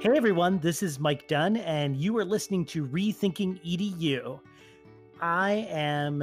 [0.00, 4.38] Hey everyone, this is Mike Dunn, and you are listening to Rethinking EDU.
[5.20, 6.22] I am,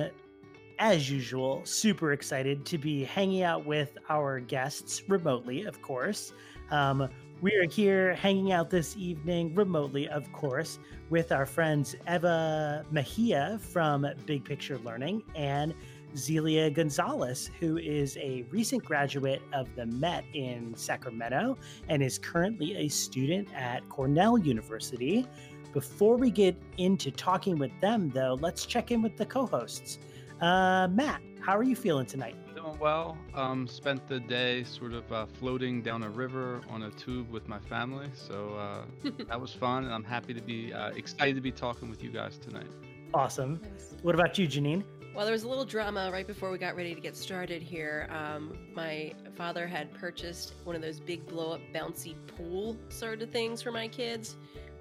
[0.80, 6.32] as usual, super excited to be hanging out with our guests remotely, of course.
[6.72, 7.10] Um,
[7.42, 10.80] we are here hanging out this evening remotely, of course,
[11.10, 15.74] with our friends Eva Mejia from Big Picture Learning and
[16.16, 21.58] Zelia Gonzalez, who is a recent graduate of the Met in Sacramento
[21.90, 25.28] and is currently a student at Cornell University.
[25.74, 30.00] Before we get into talking with them, though, let's check in with the co hosts.
[30.42, 32.36] Uh, Matt, how are you feeling tonight?
[32.56, 33.18] Doing well.
[33.34, 37.48] Um, spent the day sort of uh, floating down a river on a tube with
[37.48, 38.08] my family.
[38.14, 39.84] So uh, that was fun.
[39.84, 42.68] And I'm happy to be uh, excited to be talking with you guys tonight.
[43.14, 43.62] Awesome.
[44.02, 44.84] What about you, Janine?
[45.16, 48.10] Well, there was a little drama right before we got ready to get started here.
[48.12, 53.30] Um, my father had purchased one of those big blow up bouncy pool sort of
[53.30, 54.36] things for my kids.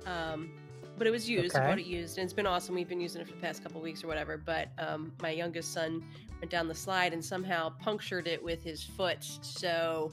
[0.06, 0.50] Um,
[0.98, 1.54] but it was used.
[1.54, 1.64] Okay.
[1.64, 2.74] I bought it used, and it's been awesome.
[2.74, 4.36] We've been using it for the past couple weeks or whatever.
[4.36, 6.02] But um, my youngest son
[6.40, 9.22] went down the slide and somehow punctured it with his foot.
[9.22, 10.12] So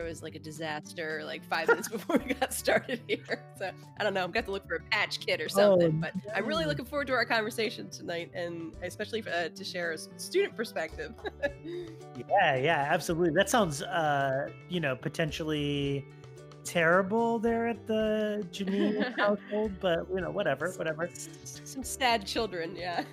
[0.00, 3.44] there was like a disaster like five minutes before we got started here.
[3.58, 4.24] So I don't know.
[4.24, 5.94] I'm going to look for a patch kit or something.
[5.96, 6.32] Oh, but no.
[6.34, 10.56] I'm really looking forward to our conversation tonight, and especially uh, to share a student
[10.56, 11.12] perspective.
[12.30, 13.34] yeah, yeah, absolutely.
[13.34, 16.06] That sounds, uh, you know, potentially
[16.64, 21.10] terrible there at the Janine household, but you know, whatever, whatever.
[21.44, 23.04] Some sad children, yeah.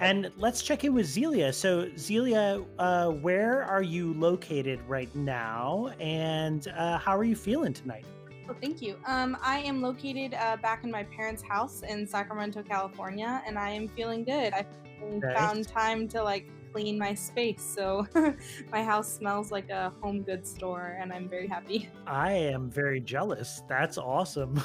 [0.00, 1.52] And let's check in with Zelia.
[1.52, 7.72] So, Zelia, uh, where are you located right now, and uh, how are you feeling
[7.72, 8.04] tonight?
[8.46, 8.96] Well, thank you.
[9.06, 13.70] Um, I am located uh, back in my parents' house in Sacramento, California, and I
[13.70, 14.52] am feeling good.
[14.54, 14.64] I
[15.02, 15.36] nice.
[15.36, 17.62] found time to like clean my space.
[17.62, 18.06] So
[18.72, 21.88] my house smells like a home goods store, and I'm very happy.
[22.06, 23.62] I am very jealous.
[23.68, 24.60] That's awesome.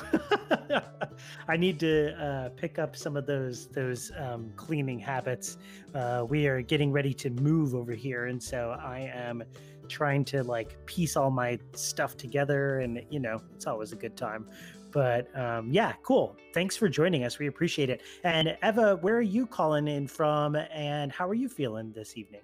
[1.48, 5.58] I need to uh, pick up some of those those um, cleaning habits.
[5.94, 9.44] Uh, we are getting ready to move over here, and so I am
[9.90, 14.18] trying to like piece all my stuff together, and you know, it's always a good
[14.18, 14.48] time.
[14.94, 16.38] But um, yeah, cool.
[16.54, 17.40] Thanks for joining us.
[17.40, 18.02] We appreciate it.
[18.24, 22.42] And Eva, where are you calling in from, and how are you feeling this evening?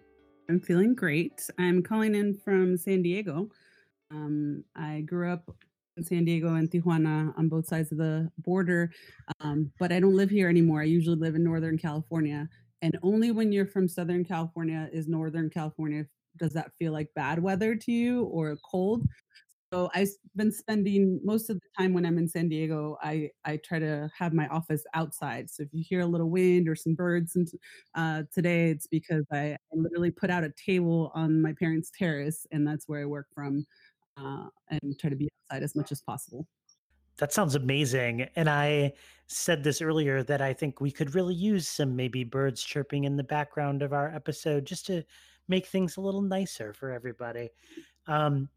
[0.50, 1.48] I'm feeling great.
[1.60, 3.50] I'm calling in from San Diego.
[4.10, 5.52] Um, I grew up
[5.96, 8.92] in San Diego and Tijuana on both sides of the border,
[9.42, 10.82] um, but I don't live here anymore.
[10.82, 12.50] I usually live in Northern California.
[12.82, 16.06] And only when you're from Southern California is Northern California
[16.38, 19.06] does that feel like bad weather to you or cold.
[19.72, 22.98] So I've been spending most of the time when I'm in San Diego.
[23.04, 25.50] I I try to have my office outside.
[25.50, 27.48] So if you hear a little wind or some birds, and
[27.94, 32.48] uh, today it's because I, I, literally put out a table on my parents' terrace,
[32.52, 33.66] and that's where I work from,
[34.18, 36.48] uh, and try to be outside as much as possible.
[37.18, 38.28] That sounds amazing.
[38.36, 38.94] And I
[39.28, 43.18] said this earlier that I think we could really use some maybe birds chirping in
[43.18, 45.04] the background of our episode just to
[45.48, 47.50] make things a little nicer for everybody.
[48.08, 48.50] Um,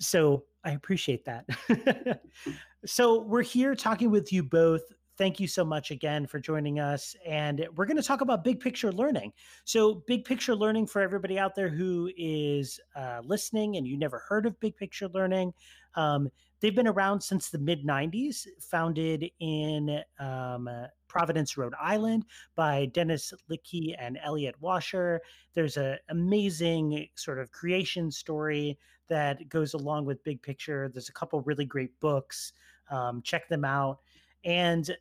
[0.00, 2.20] so I appreciate that.
[2.86, 4.82] so we're here talking with you both.
[5.16, 7.16] Thank you so much again for joining us.
[7.26, 9.32] And we're going to talk about big picture learning.
[9.64, 14.22] So, big picture learning for everybody out there who is uh, listening and you never
[14.28, 15.54] heard of big picture learning.
[15.96, 16.28] Um,
[16.60, 20.68] they've been around since the mid 90s, founded in um,
[21.08, 25.18] Providence, Rhode Island by Dennis Littky and Elliot Washor.
[25.54, 30.90] There's an amazing sort of creation story that goes along with Big Picture.
[30.92, 32.52] There's a couple really great books.
[32.90, 34.00] Um, check them out.
[34.44, 34.96] And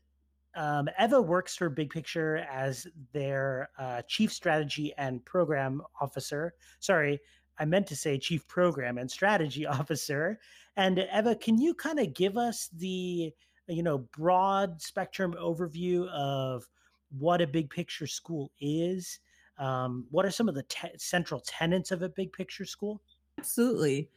[0.56, 6.53] um, Eva works for Big Picture as their uh, chief strategy and program officer.
[6.79, 7.19] Sorry,
[7.59, 10.39] I meant to say chief program and strategy officer.
[10.75, 13.34] And Eva, can you kind of give us the
[13.68, 16.68] you know broad spectrum overview of
[17.18, 19.19] what a big picture school is
[19.57, 23.01] um, what are some of the te- central tenets of a big picture school
[23.38, 24.09] absolutely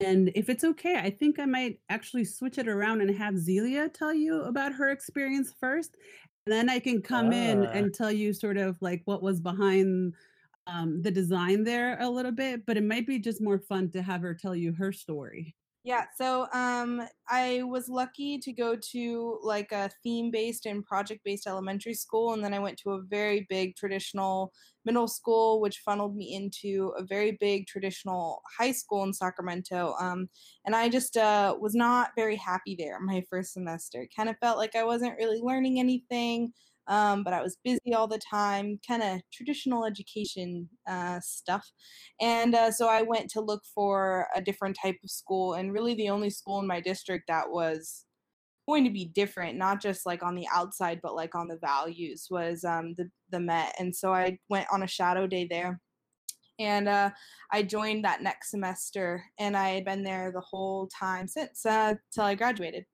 [0.00, 3.88] and if it's okay i think i might actually switch it around and have zelia
[3.88, 5.96] tell you about her experience first
[6.46, 7.36] and then i can come uh.
[7.36, 7.70] in ah.
[7.70, 10.14] and tell you sort of like what was behind
[10.66, 14.02] um, the design there a little bit but it might be just more fun to
[14.02, 15.54] have her tell you her story
[15.84, 21.22] yeah, so um, I was lucky to go to like a theme based and project
[21.24, 24.52] based elementary school, and then I went to a very big traditional
[24.84, 29.94] middle school, which funneled me into a very big traditional high school in Sacramento.
[30.00, 30.28] Um,
[30.66, 34.06] and I just uh, was not very happy there my first semester.
[34.14, 36.52] Kind of felt like I wasn't really learning anything
[36.88, 41.70] um, but I was busy all the time, kind of traditional education uh, stuff.
[42.20, 45.94] And uh, so I went to look for a different type of school, and really
[45.94, 48.06] the only school in my district that was
[48.66, 52.26] going to be different, not just like on the outside, but like on the values
[52.30, 55.80] was um, the the Met, and so I went on a shadow day there,
[56.58, 57.10] and uh,
[57.52, 61.94] I joined that next semester, and I had been there the whole time since uh,
[62.12, 62.84] till I graduated,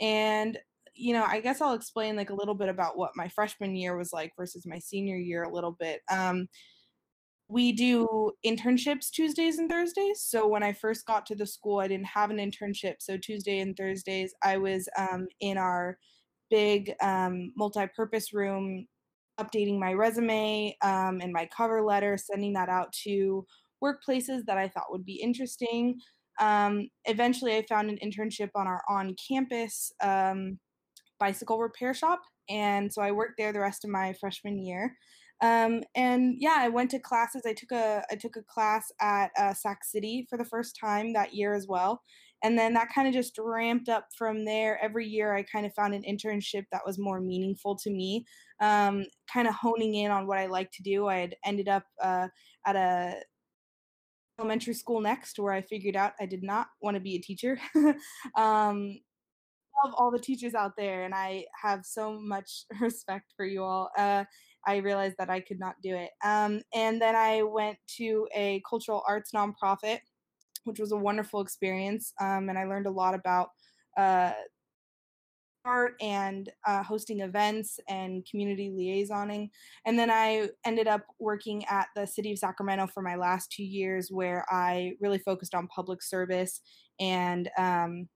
[0.00, 0.58] and
[0.96, 3.96] you know, I guess I'll explain like a little bit about what my freshman year
[3.96, 6.00] was like versus my senior year a little bit.
[6.10, 6.48] Um,
[7.48, 10.22] we do internships Tuesdays and Thursdays.
[10.26, 12.94] So when I first got to the school, I didn't have an internship.
[12.98, 15.96] So Tuesday and Thursdays, I was um, in our
[16.50, 18.86] big um, multi-purpose room,
[19.38, 23.46] updating my resume um, and my cover letter, sending that out to
[23.84, 26.00] workplaces that I thought would be interesting.
[26.40, 30.58] Um, eventually, I found an internship on our on-campus um,
[31.18, 34.96] bicycle repair shop, and so I worked there the rest of my freshman year.
[35.42, 37.42] Um, and yeah, I went to classes.
[37.46, 41.12] I took a I took a class at uh, Sac City for the first time
[41.12, 42.02] that year as well,
[42.42, 44.78] and then that kind of just ramped up from there.
[44.82, 48.24] Every year, I kind of found an internship that was more meaningful to me,
[48.60, 51.06] um, kind of honing in on what I like to do.
[51.08, 52.28] I had ended up uh,
[52.66, 53.16] at a
[54.38, 57.58] elementary school next where I figured out I did not want to be a teacher.
[58.36, 58.98] um,
[59.84, 63.90] love all the teachers out there and I have so much respect for you all.
[63.96, 64.24] Uh,
[64.66, 66.10] I realized that I could not do it.
[66.24, 70.00] Um, and then I went to a cultural arts nonprofit,
[70.64, 72.12] which was a wonderful experience.
[72.20, 73.50] Um, and I learned a lot about
[73.96, 74.32] uh,
[75.66, 79.50] art and uh, hosting events and community liaisoning.
[79.84, 83.64] And then I ended up working at the city of Sacramento for my last two
[83.64, 86.60] years, where I really focused on public service
[87.00, 88.08] and um,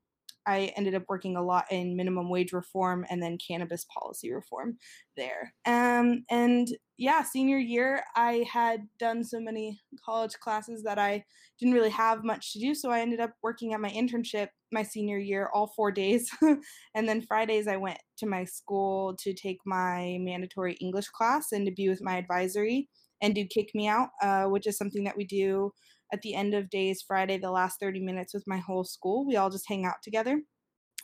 [0.47, 4.79] I ended up working a lot in minimum wage reform and then cannabis policy reform
[5.17, 5.53] there.
[5.67, 11.25] Um, and yeah, senior year, I had done so many college classes that I
[11.59, 12.75] didn't really have much to do.
[12.75, 16.31] So I ended up working at my internship my senior year all four days.
[16.95, 21.67] and then Fridays, I went to my school to take my mandatory English class and
[21.67, 22.89] to be with my advisory
[23.23, 25.73] and do Kick Me Out, uh, which is something that we do
[26.13, 29.27] at the end of days Friday, the last 30 minutes with my whole school.
[29.27, 30.41] We all just hang out together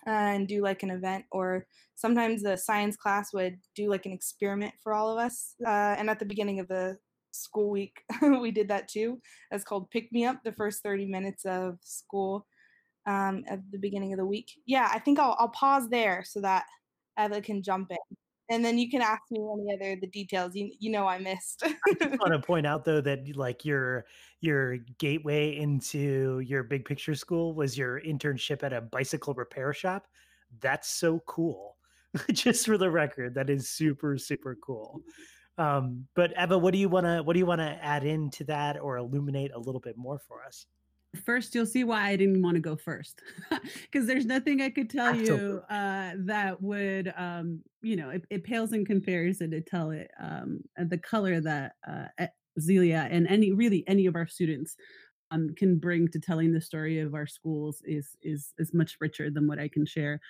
[0.06, 4.12] uh, and do like an event, or sometimes the science class would do like an
[4.12, 5.54] experiment for all of us.
[5.64, 6.96] Uh, and at the beginning of the
[7.32, 9.20] school week, we did that too.
[9.50, 12.46] That's called Pick Me Up, the first 30 minutes of school
[13.06, 14.50] um, at the beginning of the week.
[14.66, 16.64] Yeah, I think I'll, I'll pause there so that
[17.18, 18.16] Eva can jump in
[18.48, 21.62] and then you can ask me any other the details you, you know i missed.
[21.64, 24.06] I just want to point out though that like your
[24.40, 30.06] your gateway into your big picture school was your internship at a bicycle repair shop.
[30.60, 31.76] That's so cool.
[32.32, 35.00] Just for the record that is super super cool.
[35.58, 38.44] Um, but eva what do you want to what do you want to add into
[38.44, 40.66] that or illuminate a little bit more for us
[41.24, 43.22] first you'll see why i didn't want to go first
[43.82, 48.44] because there's nothing i could tell you uh, that would um, you know it, it,
[48.44, 52.26] pales in comparison to tell it um, the color that uh,
[52.60, 54.76] zelia and any really any of our students
[55.30, 59.30] um, can bring to telling the story of our schools is is is much richer
[59.30, 60.20] than what I can share.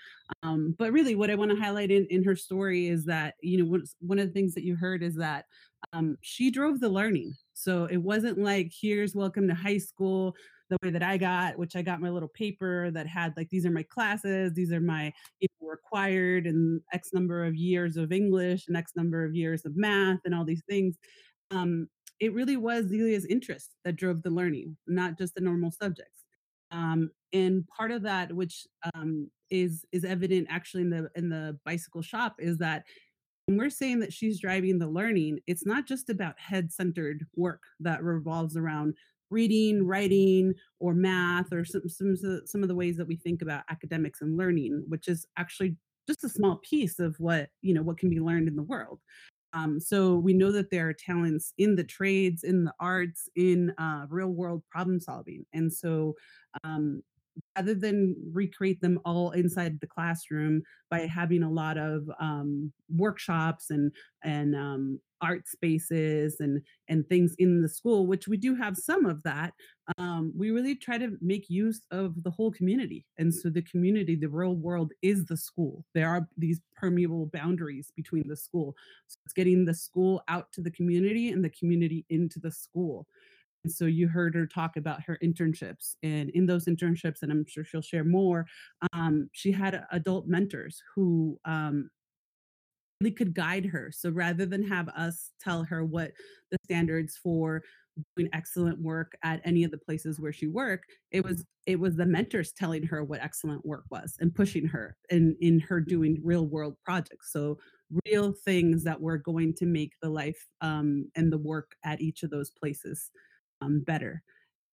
[0.43, 3.63] Um, but really, what I want to highlight in in her story is that you
[3.63, 5.45] know one of the things that you heard is that
[5.93, 7.35] um, she drove the learning.
[7.53, 10.35] So it wasn't like here's welcome to high school
[10.69, 13.67] the way that I got, which I got my little paper that had like these
[13.67, 15.13] are my classes, these are my
[15.61, 20.21] required and X number of years of English and X number of years of math
[20.25, 20.97] and all these things.
[21.51, 26.25] Um, it really was Zelia's interest that drove the learning, not just the normal subjects.
[26.71, 31.59] Um, and part of that, which um, is is evident actually in the in the
[31.65, 32.85] bicycle shop, is that
[33.47, 37.63] when we're saying that she's driving the learning, it's not just about head centered work
[37.81, 38.95] that revolves around
[39.31, 43.65] reading, writing, or math, or some, some, some of the ways that we think about
[43.71, 47.99] academics and learning, which is actually just a small piece of what you know what
[47.99, 49.01] can be learned in the world.
[49.53, 53.71] Um, so we know that there are talents in the trades, in the arts, in
[53.79, 56.15] uh, real world problem solving, and so
[56.63, 57.03] um,
[57.57, 63.71] rather than recreate them all inside the classroom by having a lot of um, workshops
[63.71, 68.77] and and um, art spaces and and things in the school which we do have
[68.77, 69.53] some of that
[69.99, 73.05] um, we really try to make use of the whole community.
[73.19, 75.85] And so the community the real world is the school.
[75.95, 78.75] There are these permeable boundaries between the school.
[79.07, 83.07] So it's getting the school out to the community and the community into the school
[83.71, 87.65] so you heard her talk about her internships and in those internships and i'm sure
[87.65, 88.47] she'll share more
[88.93, 91.91] um, she had adult mentors who um,
[93.01, 93.91] really could guide her.
[93.93, 96.13] So rather than have us tell her what
[96.51, 97.63] the standards for
[98.17, 101.97] doing excellent work at any of the places where she worked it was it was
[101.97, 106.21] the mentors telling her what excellent work was and pushing her in in her doing
[106.23, 107.57] real world projects so
[108.05, 112.23] real things that were going to make the life um, and the work at each
[112.23, 113.11] of those places
[113.61, 114.23] um, better.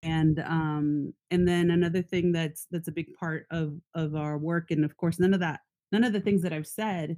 [0.04, 4.70] And um and then another thing that's that's a big part of of our work
[4.70, 5.62] and of course none of that
[5.94, 7.16] none of the things that i've said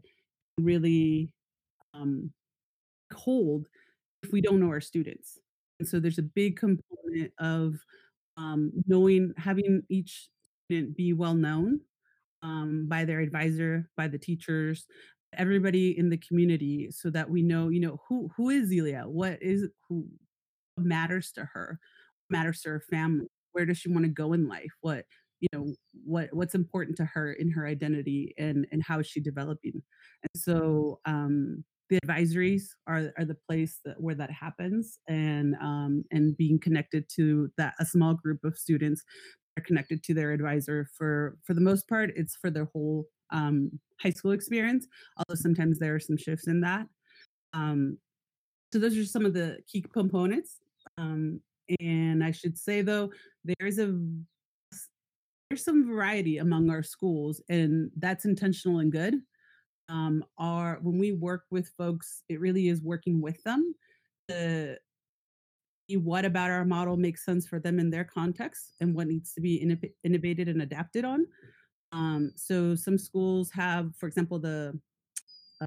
[0.59, 1.31] really
[1.95, 2.31] um
[3.13, 3.65] hold
[4.23, 5.39] if we don't know our students.
[5.79, 7.75] And so there's a big component of
[8.37, 10.29] um, knowing having each
[10.65, 11.81] student be well known
[12.41, 14.85] um, by their advisor by the teachers
[15.37, 19.41] everybody in the community so that we know you know who who is zelia what
[19.41, 20.07] is who
[20.77, 21.79] matters to her
[22.29, 24.73] matters to her family where does she want to go in life?
[24.81, 25.05] What
[25.39, 25.73] you know
[26.05, 29.81] what what's important to her in her identity and and how is she developing?
[30.21, 36.03] And so um the advisories are are the place that where that happens and um
[36.11, 39.03] and being connected to that a small group of students
[39.57, 43.71] are connected to their advisor for for the most part it's for their whole um
[44.01, 44.85] high school experience
[45.17, 46.87] although sometimes there are some shifts in that.
[47.53, 47.99] Um
[48.73, 50.59] so those are some of the key components
[50.97, 51.41] um
[51.79, 53.11] and I should say though,
[53.43, 53.99] there's a
[55.49, 59.21] there's some variety among our schools, and that's intentional and good.
[59.89, 63.75] Um, our when we work with folks, it really is working with them
[64.27, 64.77] to
[65.87, 69.33] see what about our model makes sense for them in their context and what needs
[69.33, 69.55] to be
[70.03, 71.27] innovated and adapted on.
[71.91, 74.79] Um, so some schools have, for example, the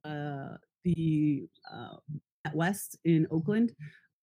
[0.04, 1.96] uh, the uh,
[2.46, 3.72] MetWest in Oakland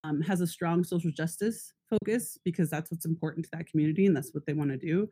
[0.05, 4.15] um, has a strong social justice focus because that's what's important to that community and
[4.15, 5.09] that's what they want to do.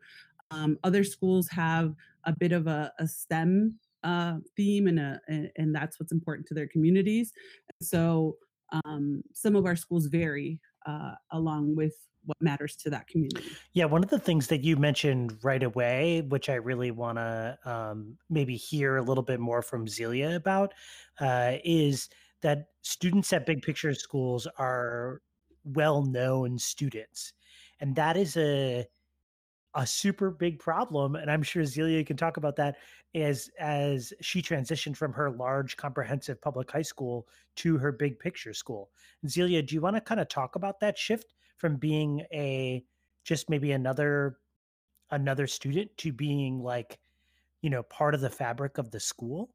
[0.50, 5.50] Um, other schools have a bit of a, a STEM uh, theme and, a, and,
[5.56, 7.32] and that's what's important to their communities.
[7.80, 8.36] So
[8.84, 11.94] um, some of our schools vary uh, along with
[12.26, 13.44] what matters to that community.
[13.72, 17.58] Yeah, one of the things that you mentioned right away, which I really want to
[17.64, 20.72] um, maybe hear a little bit more from Zelia about,
[21.20, 22.08] uh, is
[22.44, 25.20] that students at big picture schools are
[25.64, 27.32] well-known students
[27.80, 28.86] and that is a
[29.76, 32.76] a super big problem and i'm sure zelia can talk about that
[33.14, 38.52] as as she transitioned from her large comprehensive public high school to her big picture
[38.52, 38.90] school.
[39.28, 42.84] Zelia do you want to kind of talk about that shift from being a
[43.24, 44.38] just maybe another
[45.10, 46.98] another student to being like
[47.62, 49.50] you know part of the fabric of the school?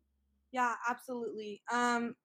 [0.52, 1.62] Yeah absolutely.
[1.72, 2.16] Um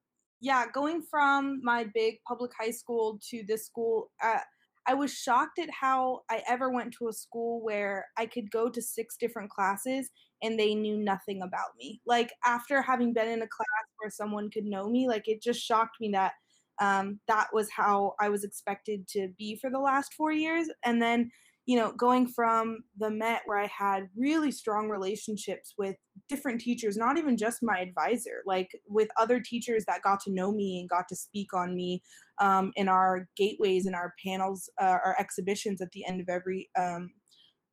[0.41, 4.41] yeah, going from my big public high school to this school, uh,
[4.87, 8.69] I was shocked at how I ever went to a school where I could go
[8.69, 10.11] to six different classes
[10.43, 12.03] and they knew nothing about me.
[12.07, 15.61] Like after having been in a class where someone could know me, like it just
[15.61, 16.33] shocked me that
[16.81, 20.69] um, that was how I was expected to be for the last four years.
[20.85, 21.31] And then
[21.67, 25.97] you know, going from the Met where I had really strong relationships with
[26.29, 30.53] different teachers, not even just my advisor, like with other teachers that got to know
[30.53, 32.03] me and got to speak on me
[32.41, 36.69] um, in our gateways and our panels, uh, our exhibitions at the end of every
[36.79, 37.11] um,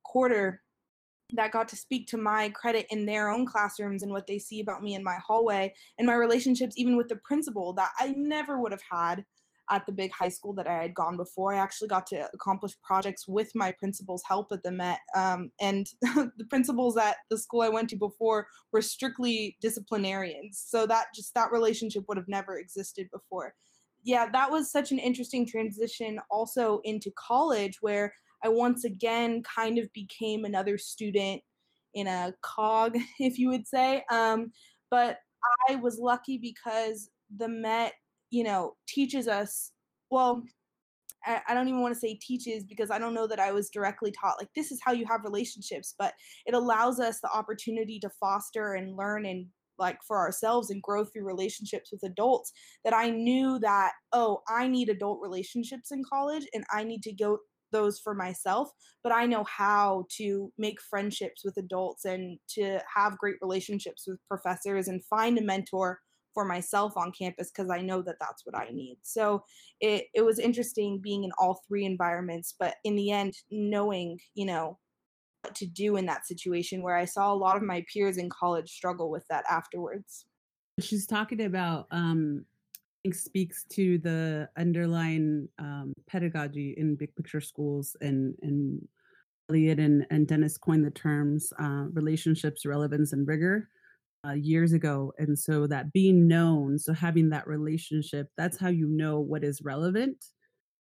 [0.05, 0.61] quarter
[1.33, 4.59] that got to speak to my credit in their own classrooms and what they see
[4.59, 8.59] about me in my hallway and my relationships even with the principal that I never
[8.59, 9.23] would have had
[9.71, 11.53] at the big high school that I had gone before.
[11.53, 14.99] I actually got to accomplish projects with my principal's help at the Met.
[15.15, 20.63] Um, and the principals at the school I went to before were strictly disciplinarians.
[20.67, 23.55] So that just that relationship would have never existed before.
[24.03, 28.13] Yeah, that was such an interesting transition also into college where
[28.43, 31.41] I once again kind of became another student
[31.93, 34.03] in a cog, if you would say.
[34.11, 34.51] Um,
[34.89, 35.19] but
[35.69, 37.93] I was lucky because the Met
[38.31, 39.71] you know, teaches us,
[40.09, 40.43] well,
[41.23, 44.11] I, don't even want to say teaches because I don't know that I was directly
[44.11, 46.13] taught like this is how you have relationships, but
[46.47, 49.45] it allows us the opportunity to foster and learn and
[49.77, 54.67] like for ourselves and grow through relationships with adults that I knew that oh I
[54.67, 57.39] need adult relationships in college and I need to go
[57.71, 58.69] those for myself
[59.01, 64.19] but I know how to make friendships with adults and to have great relationships with
[64.27, 65.99] professors and find a mentor
[66.33, 68.97] for myself on campus because I know that that's what I need.
[69.01, 69.43] So
[69.79, 74.45] it, it was interesting being in all three environments, but in the end, knowing, you
[74.45, 74.77] know,
[75.43, 78.29] what to do in that situation where I saw a lot of my peers in
[78.29, 80.25] college struggle with that afterwards.
[80.79, 82.45] She's talking about, um,
[82.75, 88.87] I think speaks to the underlying um, pedagogy in big picture schools and, and
[89.49, 93.67] Elliot and, and Dennis coined the terms uh, relationships, relevance, and rigor
[94.27, 95.13] uh, years ago.
[95.17, 99.61] And so that being known, so having that relationship, that's how you know what is
[99.61, 100.23] relevant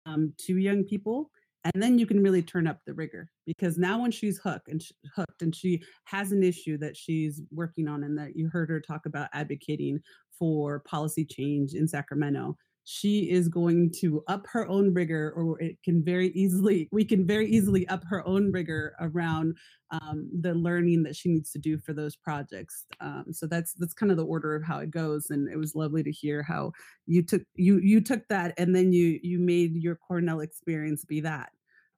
[0.07, 1.31] um, to young people
[1.65, 4.83] and then you can really turn up the rigor because now when she's hooked and
[4.83, 8.69] sh- hooked and she has an issue that she's working on and that you heard
[8.69, 10.01] her talk about advocating
[10.39, 15.77] for policy change in Sacramento she is going to up her own rigor or it
[15.85, 19.57] can very easily we can very easily up her own rigor around
[19.93, 22.87] um, the learning that she needs to do for those projects.
[23.01, 25.77] Um, so that's that's kind of the order of how it goes and it was
[25.77, 26.73] lovely to hear how
[27.07, 31.21] you took you you took that and then you you made your cornell experience be
[31.21, 31.51] that.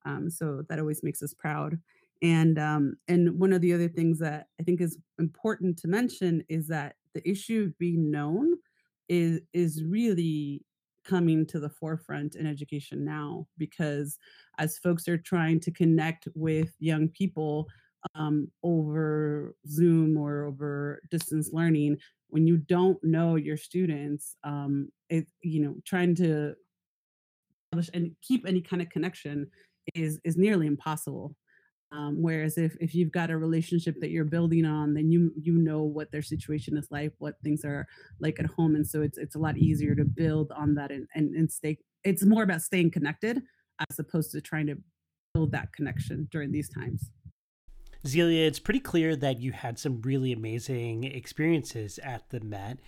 [0.05, 1.79] Um, so that always makes us proud.
[2.21, 6.45] And um, and one of the other things that i think is important to mention
[6.49, 8.55] is that the issue of being known
[9.09, 10.65] is is really
[11.05, 14.19] coming to the forefront in education now because
[14.59, 17.69] as folks are trying to connect with young people
[18.15, 25.27] um, over Zoom or over distance learning, when you don't know your students, um, it
[25.43, 26.55] you know trying to
[27.73, 29.51] establish and keep any kind of connection
[29.95, 31.37] is is nearly impossible.
[31.95, 35.53] Um, whereas if, if you've got a relationship that you're building on, then you you
[35.53, 37.87] know what their situation is like, what things are
[38.19, 41.07] like at home, and so it's it's a lot easier to build on that and
[41.15, 41.79] and, and stay.
[42.03, 43.43] It's more about staying connected
[43.89, 44.77] as opposed to trying to
[45.35, 47.11] build that connection during these times.
[48.07, 52.79] Zelia, it's pretty clear that you had some really amazing experiences at the Met.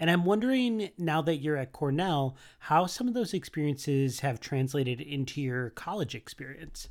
[0.00, 5.00] And I'm wondering now that you're at Cornell, how some of those experiences have translated
[5.00, 6.88] into your college experience.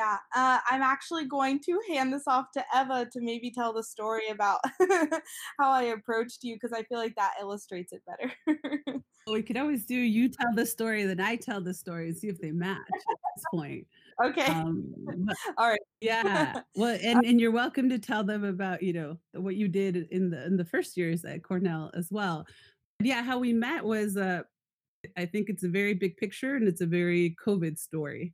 [0.00, 3.82] Yeah, uh, I'm actually going to hand this off to Eva to maybe tell the
[3.82, 4.60] story about
[5.60, 8.32] how I approached you because I feel like that illustrates it better.
[9.26, 12.16] well, we could always do you tell the story, then I tell the story and
[12.16, 13.86] see if they match at this point.
[14.24, 14.46] Okay.
[14.46, 14.86] Um,
[15.26, 15.80] but, All right.
[16.00, 16.62] yeah.
[16.76, 20.30] Well, and, and you're welcome to tell them about you know what you did in
[20.30, 22.46] the in the first years at Cornell as well.
[22.98, 24.44] But yeah, how we met was uh,
[25.18, 28.32] I think it's a very big picture and it's a very COVID story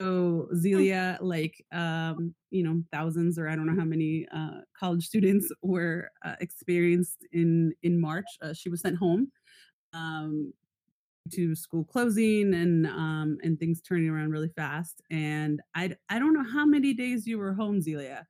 [0.00, 0.56] so mm.
[0.56, 5.50] Zelia, like um, you know, thousands or I don't know how many uh, college students
[5.62, 8.26] were uh, experienced in in March.
[8.40, 9.30] Uh, she was sent home
[9.92, 10.52] um,
[11.32, 15.02] to school closing and um, and things turning around really fast.
[15.10, 18.26] And I I don't know how many days you were home, Zelia,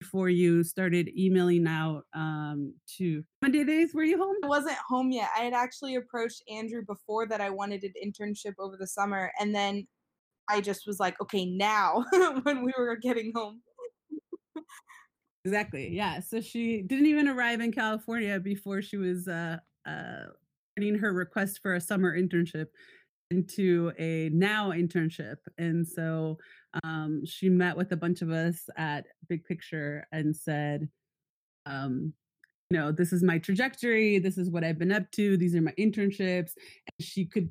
[0.00, 4.34] before you started emailing out um, to how many days were you home?
[4.42, 5.28] I wasn't home yet.
[5.36, 9.54] I had actually approached Andrew before that I wanted an internship over the summer, and
[9.54, 9.86] then
[10.48, 12.04] I just was like, okay, now
[12.42, 13.60] when we were getting home.
[15.44, 15.90] exactly.
[15.92, 16.20] Yeah.
[16.20, 20.24] So she didn't even arrive in California before she was uh uh
[20.76, 22.66] turning her request for a summer internship
[23.30, 25.36] into a now internship.
[25.58, 26.38] And so
[26.84, 30.88] um she met with a bunch of us at Big Picture and said,
[31.66, 32.12] um,
[32.70, 35.60] you know, this is my trajectory, this is what I've been up to, these are
[35.60, 36.52] my internships.
[36.56, 37.50] And she could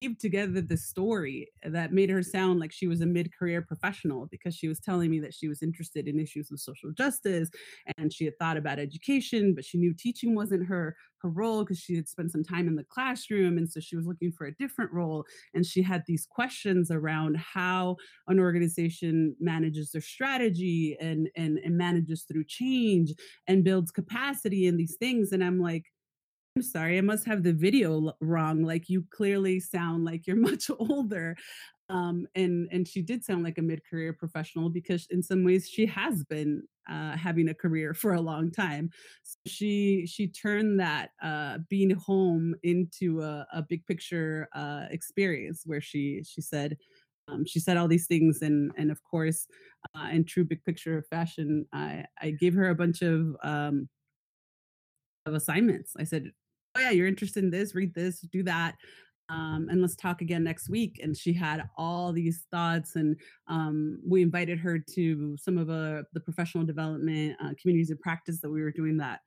[0.00, 4.54] weave together the story that made her sound like she was a mid-career professional because
[4.54, 7.50] she was telling me that she was interested in issues of social justice
[7.98, 11.78] and she had thought about education but she knew teaching wasn't her her role because
[11.78, 14.54] she had spent some time in the classroom and so she was looking for a
[14.56, 17.96] different role and she had these questions around how
[18.28, 23.12] an organization manages their strategy and and, and manages through change
[23.46, 25.84] and builds capacity in these things and i'm like
[26.56, 28.62] I'm sorry, I must have the video wrong.
[28.62, 31.36] Like you clearly sound like you're much older.
[31.88, 35.86] Um, and and she did sound like a mid-career professional because in some ways she
[35.86, 38.90] has been uh, having a career for a long time.
[39.22, 45.62] So she she turned that uh, being home into a, a big picture uh, experience
[45.66, 46.76] where she she said
[47.28, 49.46] um, she said all these things and and of course
[49.96, 53.88] uh, in true big picture fashion I I gave her a bunch of um,
[55.26, 55.92] of assignments.
[55.98, 56.30] I said,
[56.74, 58.76] oh yeah, you're interested in this, read this, do that.
[59.28, 61.00] Um, and let's talk again next week.
[61.02, 63.16] And she had all these thoughts, and
[63.48, 68.40] um, we invited her to some of uh, the professional development uh, communities of practice
[68.40, 69.20] that we were doing that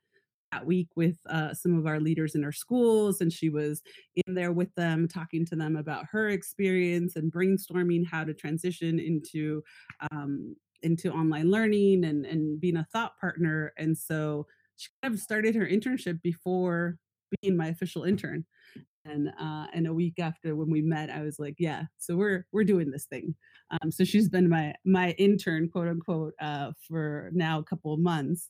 [0.52, 3.20] that week with uh, some of our leaders in our schools.
[3.20, 3.82] And she was
[4.28, 9.00] in there with them, talking to them about her experience and brainstorming how to transition
[9.00, 9.64] into
[10.12, 13.74] um, into online learning and and being a thought partner.
[13.78, 14.46] And so
[14.78, 16.98] she kind of started her internship before
[17.42, 18.46] being my official intern
[19.06, 22.46] and uh and a week after when we met i was like yeah so we're
[22.52, 23.36] we're doing this thing.
[23.82, 28.00] Um so she's been my my intern quote unquote uh for now a couple of
[28.00, 28.50] months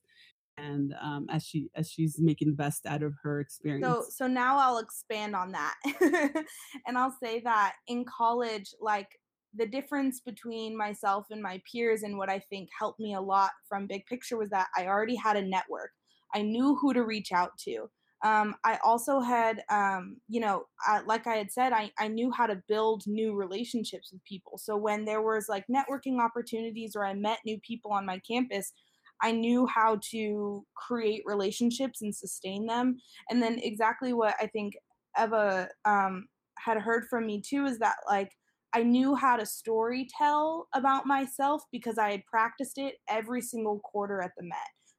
[0.57, 3.85] and um as she as she's making the best out of her experience.
[3.85, 5.75] so so now i'll expand on that
[6.88, 9.09] and i'll say that in college like
[9.57, 13.51] the difference between myself and my peers and what i think helped me a lot
[13.67, 15.91] from big picture was that i already had a network.
[16.33, 17.89] I knew who to reach out to
[18.25, 22.31] um, I also had, um, you know, I, like I had said, I, I knew
[22.31, 24.57] how to build new relationships with people.
[24.57, 28.73] So when there was like networking opportunities or I met new people on my campus,
[29.21, 32.97] I knew how to create relationships and sustain them.
[33.29, 34.73] And then exactly what I think
[35.21, 36.25] Eva um,
[36.57, 38.31] had heard from me too is that like
[38.73, 43.79] I knew how to story tell about myself because I had practiced it every single
[43.81, 44.57] quarter at the Met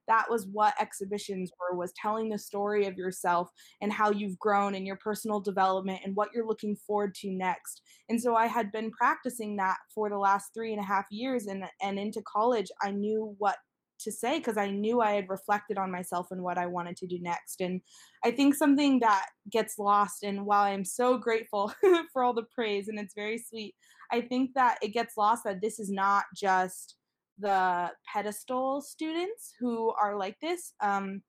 [0.08, 4.74] that was what exhibitions were was telling the story of yourself and how you've grown
[4.74, 8.72] and your personal development and what you're looking forward to next and so i had
[8.72, 12.68] been practicing that for the last three and a half years and and into college
[12.82, 13.56] i knew what
[13.98, 17.06] to say because I knew I had reflected on myself and what I wanted to
[17.06, 17.60] do next.
[17.60, 17.80] And
[18.24, 21.72] I think something that gets lost, and while I'm so grateful
[22.12, 23.74] for all the praise and it's very sweet,
[24.12, 26.95] I think that it gets lost that this is not just
[27.38, 30.72] the pedestal students who are like this.
[30.80, 31.22] Um,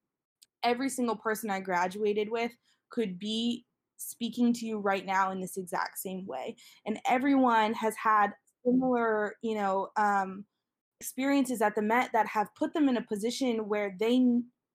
[0.63, 2.51] every single person I graduated with
[2.89, 3.65] could be
[3.97, 6.55] speaking to you right now in this exact same way.
[6.85, 8.33] And everyone has had
[8.65, 10.45] similar, you know, um,
[10.99, 14.23] experiences at the Met that have put them in a position where they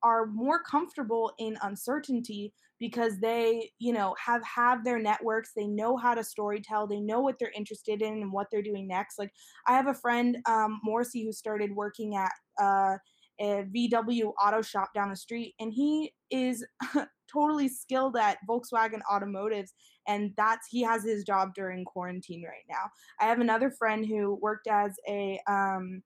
[0.02, 5.96] are more comfortable in uncertainty because they you know have have their networks they know
[5.96, 9.20] how to story tell they know what they're interested in and what they're doing next
[9.20, 9.30] like
[9.68, 12.96] i have a friend um morrissey who started working at uh
[13.40, 16.64] a VW auto shop down the street, and he is
[17.32, 19.72] totally skilled at Volkswagen automotives,
[20.06, 22.90] and that's he has his job during quarantine right now.
[23.20, 26.02] I have another friend who worked as a um,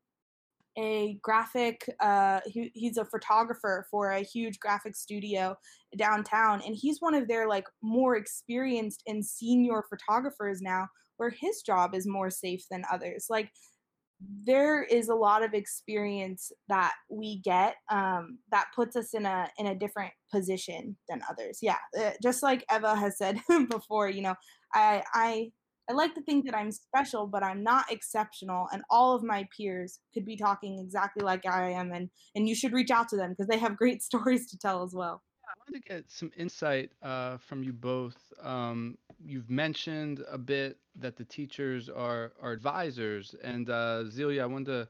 [0.79, 5.57] a graphic uh he, he's a photographer for a huge graphic studio
[5.97, 10.87] downtown and he's one of their like more experienced and senior photographers now
[11.17, 13.27] where his job is more safe than others.
[13.29, 13.51] Like
[14.47, 19.49] there is a lot of experience that we get um, that puts us in a
[19.59, 21.59] in a different position than others.
[21.61, 23.39] Yeah uh, just like eva has said
[23.71, 24.35] before you know
[24.73, 25.51] i i
[25.89, 28.69] I like to think that I'm special, but I'm not exceptional.
[28.73, 31.93] And all of my peers could be talking exactly like I am.
[31.93, 34.83] And, and you should reach out to them because they have great stories to tell
[34.83, 35.23] as well.
[35.45, 38.17] I wanted to get some insight uh, from you both.
[38.43, 43.35] Um, you've mentioned a bit that the teachers are, are advisors.
[43.45, 44.89] And uh, Zelia, I wanted to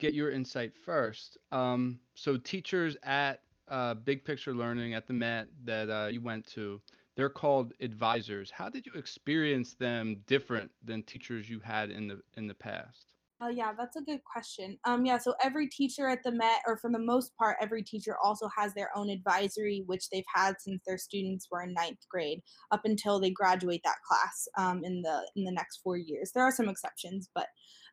[0.00, 1.38] get your insight first.
[1.52, 6.46] Um, so, teachers at uh, Big Picture Learning at the Met that uh, you went
[6.48, 6.80] to,
[7.16, 8.50] they're called advisors.
[8.50, 13.14] How did you experience them different than teachers you had in the in the past?
[13.40, 14.78] Oh yeah, that's a good question.
[14.84, 18.16] Um, yeah, so every teacher at the Met, or for the most part, every teacher
[18.22, 22.40] also has their own advisory, which they've had since their students were in ninth grade
[22.70, 26.30] up until they graduate that class um, in the in the next four years.
[26.32, 27.48] There are some exceptions, but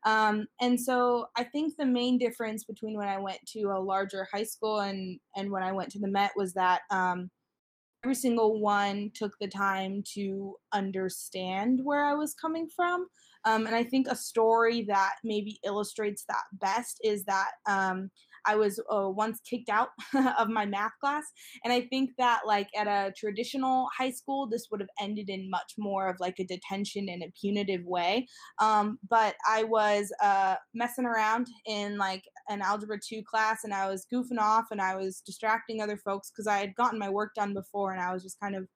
[0.06, 4.28] um, and so I think the main difference between when I went to a larger
[4.32, 7.30] high school and and when I went to the Met was that um,
[8.04, 13.08] every single one took the time to understand where I was coming from.
[13.46, 18.10] Um, and I think a story that maybe illustrates that best is that um,
[18.46, 19.90] I was uh, once kicked out
[20.40, 21.24] of my math class.
[21.64, 25.50] And I think that, like, at a traditional high school, this would have ended in
[25.50, 28.28] much more of like a detention in a punitive way.
[28.60, 33.90] Um, but I was uh, messing around in like an Algebra 2 class and I
[33.90, 37.34] was goofing off and I was distracting other folks because I had gotten my work
[37.36, 38.68] done before and I was just kind of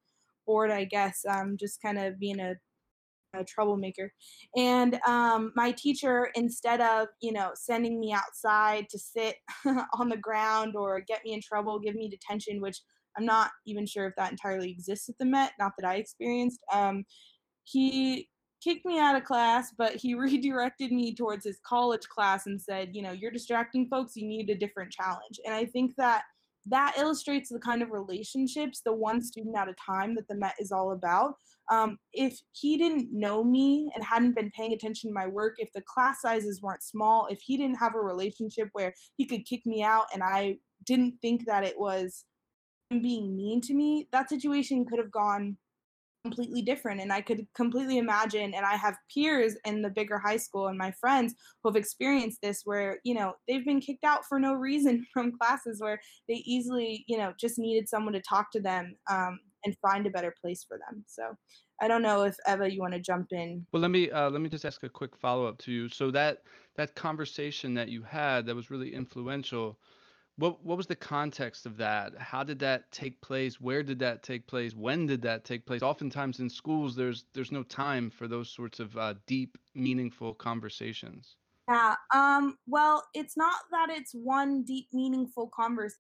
[0.45, 2.56] bored, I guess, um, just kind of being a
[3.39, 4.12] a troublemaker.
[4.56, 9.36] And um, my teacher, instead of you know sending me outside to sit
[10.00, 12.82] on the ground or get me in trouble, give me detention, which
[13.17, 16.60] I'm not even sure if that entirely exists at the Met, not that I experienced.
[16.74, 17.06] Um,
[17.63, 18.30] he
[18.63, 22.89] kicked me out of class, but he redirected me towards his college class and said,
[22.93, 24.15] you know, you're distracting folks.
[24.15, 25.39] You need a different challenge.
[25.45, 26.24] And I think that
[26.67, 30.56] that illustrates the kind of relationships, the one student at a time that the Met
[30.60, 31.36] is all about.
[31.71, 35.71] Um, if he didn't know me and hadn't been paying attention to my work, if
[35.73, 39.65] the class sizes weren't small, if he didn't have a relationship where he could kick
[39.65, 42.25] me out and I didn't think that it was
[42.89, 45.58] being mean to me, that situation could have gone
[46.26, 50.38] completely different and i could completely imagine and i have peers in the bigger high
[50.38, 54.26] school and my friends who have experienced this where you know they've been kicked out
[54.26, 58.50] for no reason from classes where they easily you know just needed someone to talk
[58.52, 61.04] to them um, and find a better place for them.
[61.08, 61.36] So
[61.82, 63.66] i don't know if eva you want to jump in.
[63.72, 65.90] Well let me uh, let me just ask a quick follow-up to you.
[65.90, 66.40] So that
[66.78, 69.78] that conversation that you had that was really influential
[70.38, 72.13] what what was the context of that?
[72.17, 73.62] How did that take place?
[73.62, 74.74] Where did that take place?
[74.76, 75.82] When did that take place?
[75.82, 81.38] Oftentimes in schools, there's there's no time for those sorts of uh, deep, meaningful conversations.
[81.69, 81.95] Yeah.
[82.13, 82.58] Um.
[82.67, 86.00] Well, it's not that it's one deep, meaningful conversation.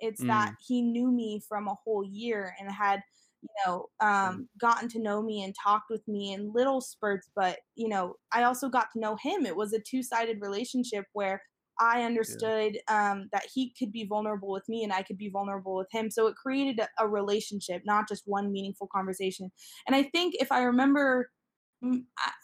[0.00, 0.28] It's mm.
[0.28, 3.02] that he knew me from a whole year and had
[3.42, 7.58] you know um, gotten to know me and talked with me in little spurts but
[7.74, 11.42] you know i also got to know him it was a two-sided relationship where
[11.80, 13.12] i understood yeah.
[13.12, 16.10] um, that he could be vulnerable with me and i could be vulnerable with him
[16.10, 19.50] so it created a, a relationship not just one meaningful conversation
[19.86, 21.28] and i think if i remember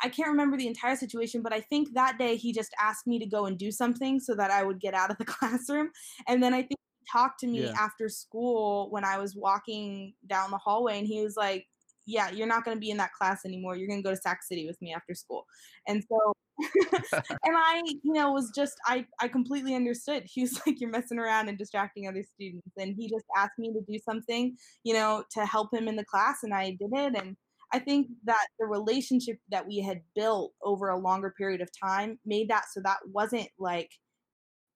[0.03, 3.19] I can't remember the entire situation, but I think that day he just asked me
[3.21, 5.91] to go and do something so that I would get out of the classroom.
[6.27, 7.75] And then I think he talked to me yeah.
[7.79, 11.67] after school when I was walking down the hallway and he was like,
[12.09, 13.77] Yeah, you're not going to be in that class anymore.
[13.77, 15.45] You're going to go to Sac City with me after school.
[15.87, 16.33] And so,
[17.45, 20.25] and I, you know, was just, I, I completely understood.
[20.33, 22.67] He was like, You're messing around and distracting other students.
[22.79, 26.05] And he just asked me to do something, you know, to help him in the
[26.05, 26.39] class.
[26.43, 27.15] And I did it.
[27.15, 27.37] And,
[27.73, 32.19] I think that the relationship that we had built over a longer period of time
[32.25, 33.91] made that so that wasn't like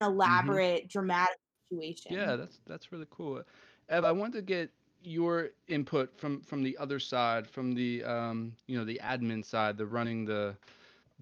[0.00, 0.14] an mm-hmm.
[0.14, 0.98] elaborate, mm-hmm.
[0.98, 1.38] dramatic
[1.70, 2.12] situation.
[2.12, 3.42] Yeah, that's that's really cool.
[3.88, 4.70] Ev, I wanted to get
[5.04, 9.76] your input from from the other side, from the um, you know the admin side,
[9.76, 10.56] the running the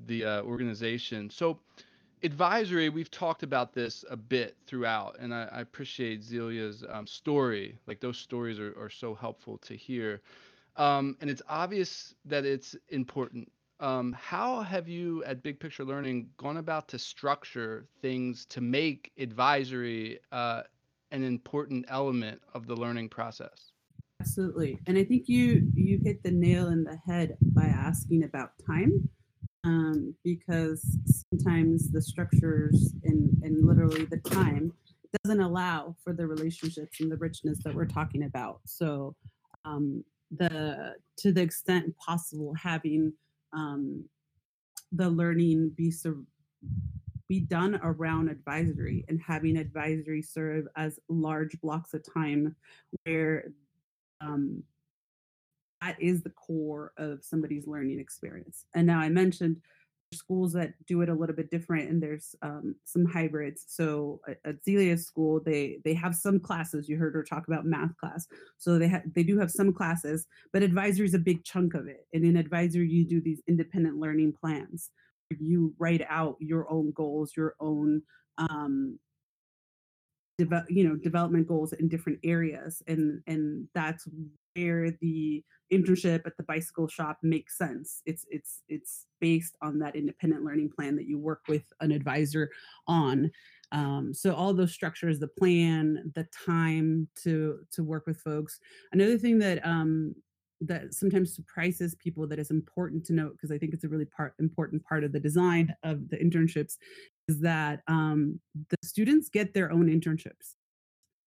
[0.07, 1.31] the uh, organization.
[1.31, 1.59] So
[2.23, 7.79] advisory, we've talked about this a bit throughout, and I, I appreciate Zelia's um, story.
[7.87, 10.21] Like those stories are, are so helpful to hear
[10.77, 13.51] um, and it's obvious that it's important.
[13.81, 19.13] Um, how have you at Big Picture Learning gone about to structure things to make
[19.19, 20.63] advisory uh,
[21.11, 23.70] an important element of the learning process?
[24.21, 28.53] Absolutely, and I think you you hit the nail in the head by asking about
[28.67, 29.09] time,
[29.65, 30.83] um, because
[31.31, 34.73] sometimes the structures and and literally the time
[35.25, 38.61] doesn't allow for the relationships and the richness that we're talking about.
[38.67, 39.17] So
[39.65, 43.15] um, the to the extent possible having
[43.55, 44.05] um,
[44.93, 46.25] the learning be sur-
[47.29, 52.57] be done around advisory and having advisory serve as large blocks of time
[53.05, 53.53] where
[54.21, 54.63] um,
[55.81, 58.67] that is the core of somebody's learning experience.
[58.75, 59.61] And now I mentioned
[60.13, 63.65] schools that do it a little bit different and there's um, some hybrids.
[63.69, 66.89] So at, zelia's school they they have some classes.
[66.89, 68.27] You heard her talk about math class.
[68.59, 71.87] So they have they do have some classes but advisory is a big chunk of
[71.87, 72.07] it.
[72.13, 74.91] And in advisory you do these independent learning plans.
[75.39, 78.03] You write out your own goals your own
[78.39, 78.99] um,
[80.45, 84.09] develop you know development goals in different areas and and that's
[84.55, 88.03] where the internship at the bicycle shop makes sense.
[88.07, 92.51] It's it's it's based on that independent learning plan that you work with an advisor
[92.87, 93.31] on.
[93.73, 98.59] Um, so all those structures the plan the time to to work with folks.
[98.93, 100.15] Another thing that um,
[100.61, 104.05] that sometimes surprises people that is important to note because I think it's a really
[104.05, 106.77] part important part of the design of the internships
[107.31, 108.41] is that um,
[108.71, 110.57] the students get their own internships.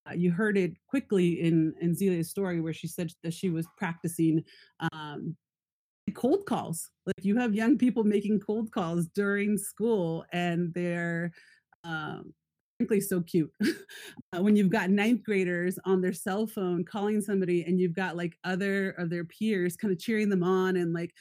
[0.10, 3.66] Uh, you heard it quickly in in Zelia's story where she said that she was
[3.78, 4.44] practicing
[4.92, 5.36] um,
[6.13, 6.89] cold calls.
[7.06, 11.32] Like you have young people making cold calls during school, and they're
[11.86, 12.34] um,
[12.78, 13.52] frankly so cute.
[14.34, 18.18] uh, when you've got ninth graders on their cell phone calling somebody, and you've got
[18.18, 21.13] like other of their peers kind of cheering them on and like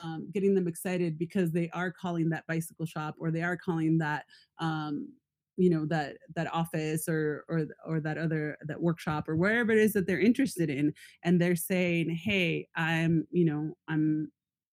[0.00, 3.98] um, getting them excited because they are calling that bicycle shop or they are calling
[3.98, 4.24] that
[4.58, 5.08] um,
[5.56, 9.78] you know that that office or or or that other that workshop or wherever it
[9.78, 10.94] is that they're interested in.
[11.24, 14.30] And they're saying hey i'm you know i'm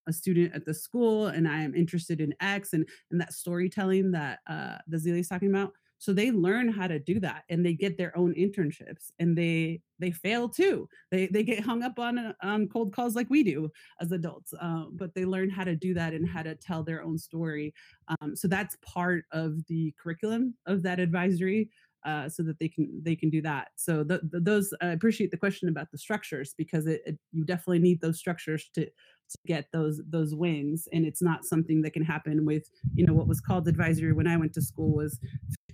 [0.07, 4.11] a student at the school and i am interested in x and and that storytelling
[4.11, 7.97] that uh is talking about so they learn how to do that and they get
[7.97, 12.67] their own internships and they they fail too they they get hung up on on
[12.67, 13.69] cold calls like we do
[14.01, 17.03] as adults uh, but they learn how to do that and how to tell their
[17.03, 17.73] own story
[18.08, 21.69] um, so that's part of the curriculum of that advisory
[22.05, 23.69] uh, so that they can they can do that.
[23.75, 27.43] So the, the, those I appreciate the question about the structures because it, it, you
[27.43, 31.93] definitely need those structures to to get those those wins, and it's not something that
[31.93, 35.19] can happen with you know what was called advisory when I went to school was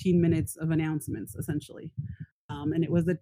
[0.02, 1.92] 15 minutes of announcements essentially,
[2.50, 3.18] um, and it was a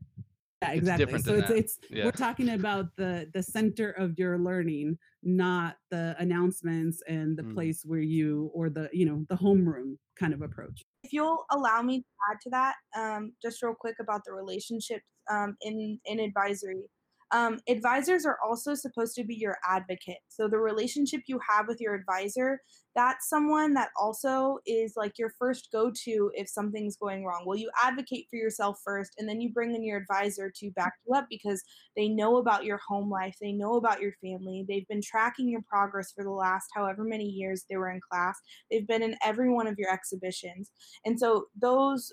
[0.62, 1.13] yeah, exactly.
[1.13, 1.58] It's so it's that.
[1.58, 2.06] it's yeah.
[2.06, 7.54] we're talking about the the center of your learning, not the announcements and the mm.
[7.54, 10.84] place where you or the you know the homeroom kind of approach.
[11.04, 15.06] If you'll allow me to add to that, um, just real quick about the relationships
[15.32, 16.89] um, in in advisory.
[17.32, 20.20] Um, advisors are also supposed to be your advocate.
[20.30, 22.60] So the relationship you have with your advisor,
[22.96, 27.44] that's someone that also is like your first go to if something's going wrong.
[27.46, 30.94] Well, you advocate for yourself first, and then you bring in your advisor to back
[31.06, 31.63] you up because
[31.96, 35.62] they know about your home life, they know about your family, they've been tracking your
[35.70, 38.39] progress for the last however many years they were in class,
[38.72, 40.72] they've been in every one of your exhibitions.
[41.06, 42.12] And so those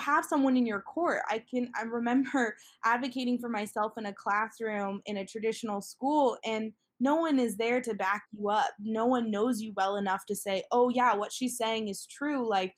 [0.00, 1.22] have someone in your court.
[1.28, 6.72] I can I remember advocating for myself in a classroom in a traditional school and
[7.00, 8.70] no one is there to back you up.
[8.78, 12.48] No one knows you well enough to say, "Oh yeah, what she's saying is true."
[12.48, 12.72] Like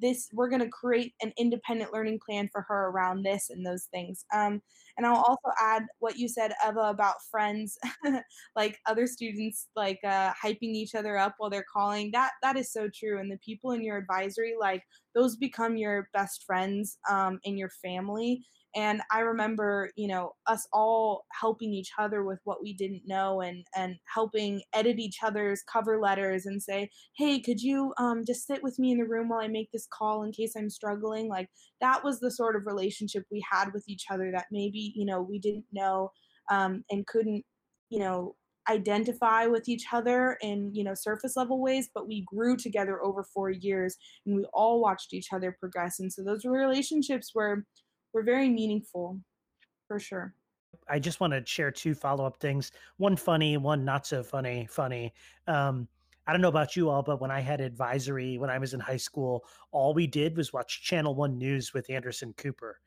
[0.00, 3.84] this we're going to create an independent learning plan for her around this and those
[3.92, 4.62] things um,
[4.96, 7.78] and i'll also add what you said eva about friends
[8.56, 12.10] like other students like uh, hyping each other up while they're calling.
[12.12, 14.82] That that is so true and the people in your advisory like
[15.14, 18.44] those become your best friends um, in your family.
[18.74, 23.42] And i remember you know us all helping each other with what we didn't know
[23.42, 28.46] and and helping edit each other's cover letters and say hey could you um, just
[28.46, 31.28] sit with me in the room while i make this call in case i'm struggling?
[31.28, 31.50] Like
[31.82, 35.20] that was the sort of relationship we had with each other that maybe you know
[35.22, 36.10] we didn't know
[36.50, 37.44] um, and couldn't
[37.90, 38.34] you know
[38.70, 43.24] identify with each other in you know surface level ways but we grew together over
[43.24, 47.64] four years and we all watched each other progress and so those relationships were
[48.12, 49.18] were very meaningful
[49.88, 50.34] for sure.
[50.88, 52.72] I just want to share two follow up things.
[52.96, 54.66] One funny, one not so funny.
[54.70, 55.12] Funny.
[55.46, 55.86] Um,
[56.26, 58.80] I don't know about you all, but when I had advisory when I was in
[58.80, 62.80] high school, all we did was watch Channel One News with Anderson Cooper.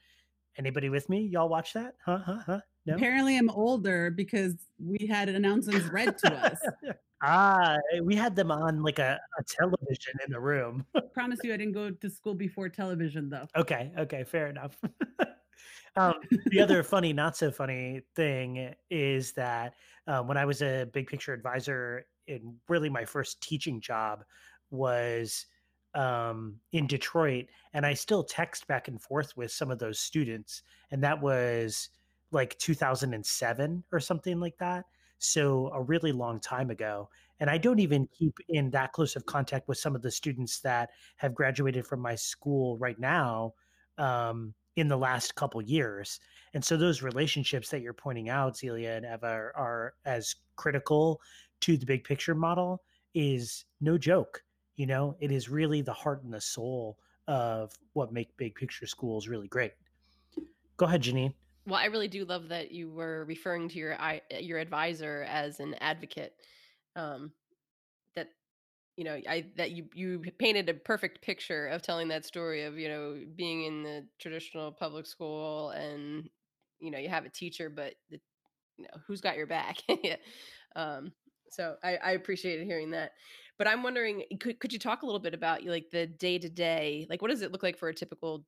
[0.57, 1.21] Anybody with me?
[1.21, 1.95] Y'all watch that?
[2.05, 2.19] Huh?
[2.19, 2.39] Huh?
[2.45, 2.59] Huh?
[2.85, 2.95] No.
[2.95, 6.59] Apparently, I'm older because we had announcements read to us.
[7.23, 10.85] ah, we had them on like a, a television in the room.
[11.13, 13.47] Promise you, I didn't go to school before television, though.
[13.55, 13.91] Okay.
[13.97, 14.23] Okay.
[14.23, 14.77] Fair enough.
[15.95, 16.13] um,
[16.47, 19.73] the other funny, not so funny thing is that
[20.07, 24.23] um, when I was a big picture advisor, in really my first teaching job
[24.71, 25.45] was
[25.95, 30.62] um, in Detroit, and I still text back and forth with some of those students,
[30.91, 31.89] and that was
[32.31, 34.86] like 2007 or something like that.
[35.17, 37.10] So a really long time ago.
[37.39, 40.60] And I don't even keep in that close of contact with some of the students
[40.62, 43.53] that have graduated from my school right now
[43.97, 46.19] um, in the last couple years.
[46.53, 51.19] And so those relationships that you're pointing out, Zelia and Eva, are, are as critical
[51.62, 52.81] to the big picture model
[53.13, 54.41] is no joke.
[54.75, 58.88] You know, it is really the heart and the soul of what make big picture
[58.88, 59.73] schools really great.
[60.77, 61.33] Go ahead, Janine.
[61.67, 63.97] Well, I really do love that you were referring to your
[64.39, 66.33] your advisor as an advocate.
[66.95, 67.31] Um,
[68.15, 68.27] that
[68.95, 72.77] you know, I that you you painted a perfect picture of telling that story of
[72.77, 76.29] you know being in the traditional public school and
[76.79, 78.19] you know you have a teacher, but the,
[78.77, 79.77] you know who's got your back.
[80.75, 81.11] um,
[81.49, 83.13] so I, I appreciated hearing that.
[83.57, 86.37] But I'm wondering, eh, could could you talk a little bit about like the day
[86.39, 88.47] to day, like what does it look like for a typical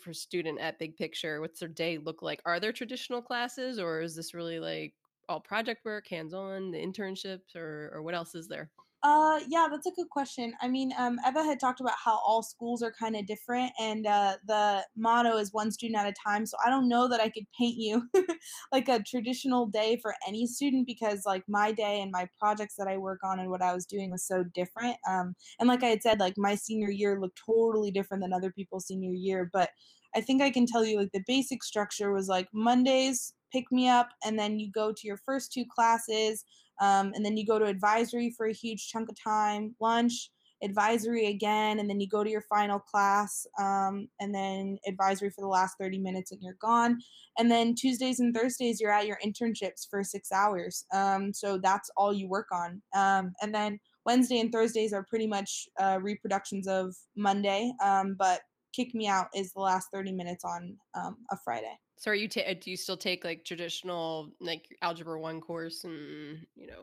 [0.00, 1.40] for student at big picture?
[1.40, 2.40] What's their day look like?
[2.46, 4.94] Are there traditional classes or is this really like
[5.28, 9.66] all project work hands on the internships or or what else is there uh, yeah,
[9.70, 10.52] that's a good question.
[10.60, 14.06] I mean, um, Eva had talked about how all schools are kind of different, and
[14.06, 16.44] uh, the motto is one student at a time.
[16.44, 18.02] So I don't know that I could paint you
[18.72, 22.88] like a traditional day for any student because, like, my day and my projects that
[22.88, 24.96] I work on and what I was doing was so different.
[25.08, 28.52] Um, and like I had said, like my senior year looked totally different than other
[28.52, 29.48] people's senior year.
[29.50, 29.70] But
[30.14, 33.88] I think I can tell you, like, the basic structure was like Mondays pick me
[33.88, 36.44] up, and then you go to your first two classes.
[36.80, 40.30] Um, and then you go to advisory for a huge chunk of time, lunch,
[40.62, 45.40] advisory again, and then you go to your final class, um, and then advisory for
[45.40, 46.98] the last 30 minutes, and you're gone.
[47.38, 50.84] And then Tuesdays and Thursdays, you're at your internships for six hours.
[50.92, 52.82] Um, so that's all you work on.
[52.94, 58.40] Um, and then Wednesday and Thursdays are pretty much uh, reproductions of Monday, um, but
[58.72, 61.78] Kick Me Out is the last 30 minutes on um, a Friday.
[61.98, 66.46] So are you ta- do you still take like traditional like algebra one course and
[66.54, 66.82] you know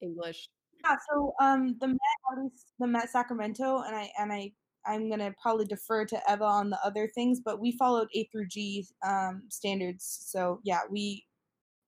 [0.00, 0.48] English?
[0.84, 4.52] Yeah, so um the Met the Met Sacramento and I and I
[4.86, 8.48] I'm gonna probably defer to Eva on the other things, but we followed A through
[8.48, 10.24] G um, standards.
[10.26, 11.24] So yeah, we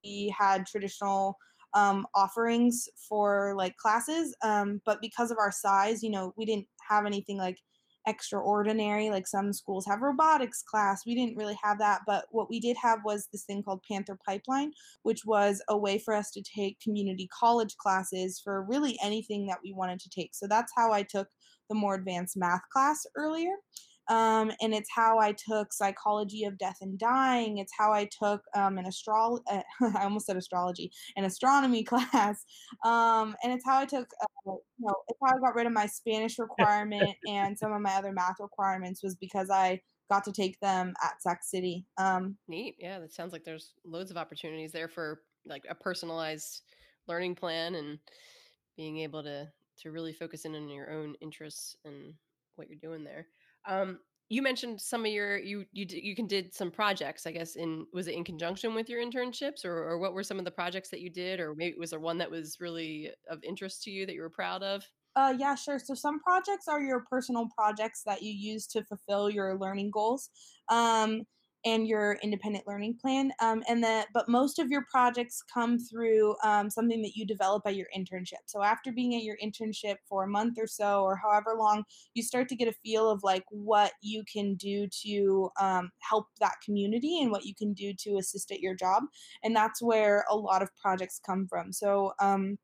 [0.04, 1.36] we had traditional
[1.74, 6.66] um, offerings for like classes, um, but because of our size, you know, we didn't
[6.88, 7.58] have anything like
[8.06, 9.10] extraordinary.
[9.10, 11.02] Like some schools have robotics class.
[11.06, 14.18] We didn't really have that, but what we did have was this thing called Panther
[14.26, 19.46] Pipeline, which was a way for us to take community college classes for really anything
[19.46, 20.30] that we wanted to take.
[20.34, 21.28] So that's how I took
[21.68, 23.54] the more advanced math class earlier.
[24.10, 27.58] Um, and it's how I took psychology of death and dying.
[27.58, 29.38] It's how I took um, an astro.
[29.50, 29.62] Uh,
[29.96, 32.44] I almost said astrology, an astronomy class,
[32.84, 34.08] um, and it's how I took.
[34.20, 37.80] Uh, you know, it's how I got rid of my Spanish requirement and some of
[37.80, 39.80] my other math requirements was because I
[40.10, 41.86] got to take them at Sac City.
[41.96, 42.98] Um, Neat, yeah.
[42.98, 46.62] That sounds like there's loads of opportunities there for like a personalized
[47.06, 47.98] learning plan and
[48.76, 49.48] being able to
[49.82, 52.12] to really focus in on your own interests and
[52.56, 53.26] what you're doing there.
[53.68, 53.98] Um,
[54.30, 57.84] you mentioned some of your you you you can did some projects i guess in
[57.92, 60.88] was it in conjunction with your internships or, or what were some of the projects
[60.88, 64.06] that you did or maybe was there one that was really of interest to you
[64.06, 64.84] that you were proud of
[65.16, 65.78] uh, yeah, sure.
[65.78, 70.30] So some projects are your personal projects that you use to fulfill your learning goals.
[70.68, 71.24] Um,
[71.64, 73.32] and your independent learning plan.
[73.40, 77.62] Um, and that, but most of your projects come through um, something that you develop
[77.66, 78.44] at your internship.
[78.46, 81.84] So after being at your internship for a month or so, or however long,
[82.14, 86.26] you start to get a feel of like what you can do to um, help
[86.40, 89.02] that community and what you can do to assist at your job.
[89.42, 91.72] And that's where a lot of projects come from.
[91.72, 92.58] So um,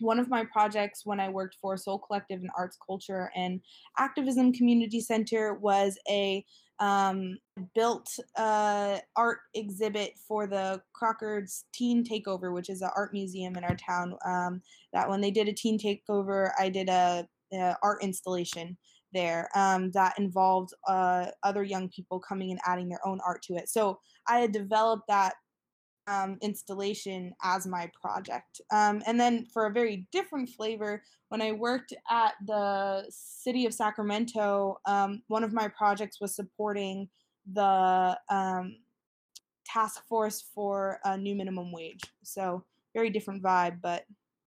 [0.00, 3.60] one of my projects when I worked for Sol Collective and Arts Culture and
[3.98, 6.44] Activism Community Center was a
[6.82, 7.38] um,
[7.76, 13.62] built uh, art exhibit for the Crocker's Teen Takeover, which is an art museum in
[13.62, 14.16] our town.
[14.26, 14.60] Um,
[14.92, 18.76] that when they did a teen takeover, I did a, a art installation
[19.12, 23.54] there um, that involved uh, other young people coming and adding their own art to
[23.54, 23.68] it.
[23.68, 25.34] So I had developed that
[26.06, 28.60] um, installation as my project.
[28.72, 33.74] Um, and then for a very different flavor, when I worked at the city of
[33.74, 37.08] Sacramento, um, one of my projects was supporting
[37.52, 38.76] the um,
[39.64, 42.02] task force for a new minimum wage.
[42.22, 44.04] So very different vibe, but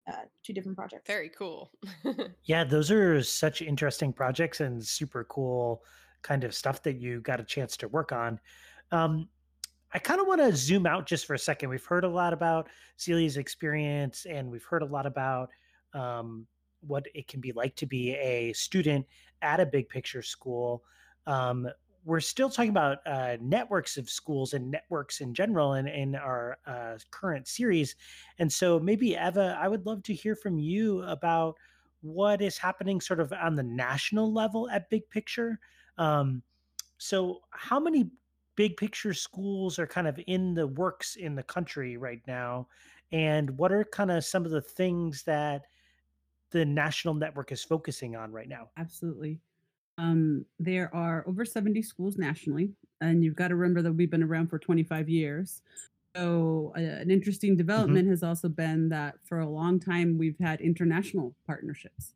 [0.08, 1.06] uh, two different projects.
[1.06, 1.70] Very cool.
[2.44, 5.82] yeah, those are such interesting projects and super cool
[6.22, 8.40] kind of stuff that you got a chance to work on.
[8.90, 9.28] Um,
[9.92, 11.70] I kind of want to zoom out just for a second.
[11.70, 12.68] We've heard a lot about
[13.00, 15.48] Zelia's experience, and we've heard a lot about
[15.94, 16.46] um,
[16.80, 19.06] what it can be like to be a student
[19.40, 20.82] at a big picture school.
[21.26, 21.68] Um,
[22.04, 26.58] we're still talking about uh, networks of schools and networks in general in, in our
[26.66, 27.96] uh, current series.
[28.38, 31.56] And so, maybe, Eva, I would love to hear from you about
[32.00, 35.58] what is happening sort of on the national level at Big Picture.
[35.96, 36.42] Um,
[36.98, 38.10] so, how many
[38.58, 42.66] big picture schools are kind of in the works in the country right now
[43.12, 45.62] and what are kind of some of the things that
[46.50, 49.38] the national network is focusing on right now absolutely
[49.96, 54.24] um, there are over 70 schools nationally and you've got to remember that we've been
[54.24, 55.62] around for 25 years
[56.16, 57.58] so uh, an interesting mm-hmm.
[57.58, 58.10] development mm-hmm.
[58.10, 62.14] has also been that for a long time we've had international partnerships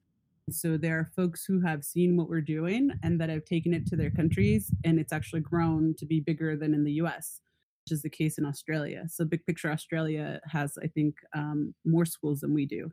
[0.50, 3.86] so there are folks who have seen what we're doing and that have taken it
[3.86, 7.40] to their countries, and it's actually grown to be bigger than in the US,
[7.84, 9.04] which is the case in Australia.
[9.08, 12.90] So Big Picture Australia has, I think, um, more schools than we do.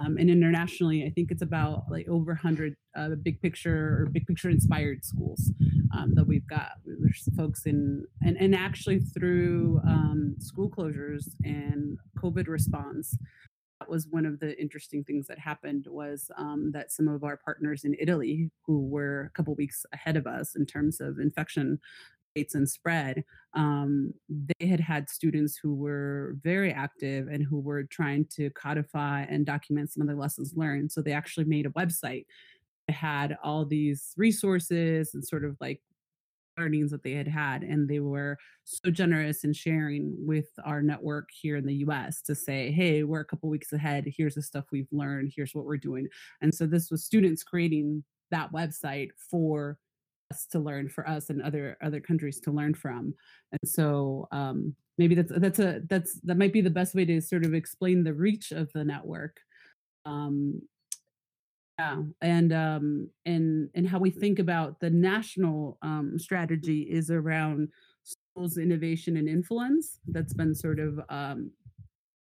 [0.00, 4.26] Um, and internationally, I think it's about like over 100 uh, big picture or big
[4.26, 5.50] picture inspired schools
[5.92, 6.72] um, that we've got.
[6.86, 13.18] There's folks in, and, and actually through um, school closures and COVID response,
[13.80, 17.36] that was one of the interesting things that happened was um, that some of our
[17.36, 21.78] partners in Italy, who were a couple weeks ahead of us in terms of infection
[22.36, 23.24] rates and spread,
[23.54, 29.22] um, they had had students who were very active and who were trying to codify
[29.22, 30.90] and document some of the lessons learned.
[30.90, 32.26] So they actually made a website
[32.88, 35.80] that had all these resources and sort of like
[36.58, 41.28] learnings that they had had and they were so generous in sharing with our network
[41.30, 44.04] here in the US to say hey we're a couple weeks ahead.
[44.06, 45.32] Here's the stuff we've learned.
[45.34, 46.08] Here's what we're doing.
[46.40, 49.78] And so this was students creating that website for
[50.30, 53.14] us to learn for us and other other countries to learn from.
[53.52, 57.20] And so um, maybe that's that's a that's that might be the best way to
[57.20, 59.38] sort of explain the reach of the network.
[60.04, 60.60] Um,
[61.78, 67.68] yeah and um and and how we think about the national um strategy is around
[68.02, 71.50] schools innovation and influence that's been sort of um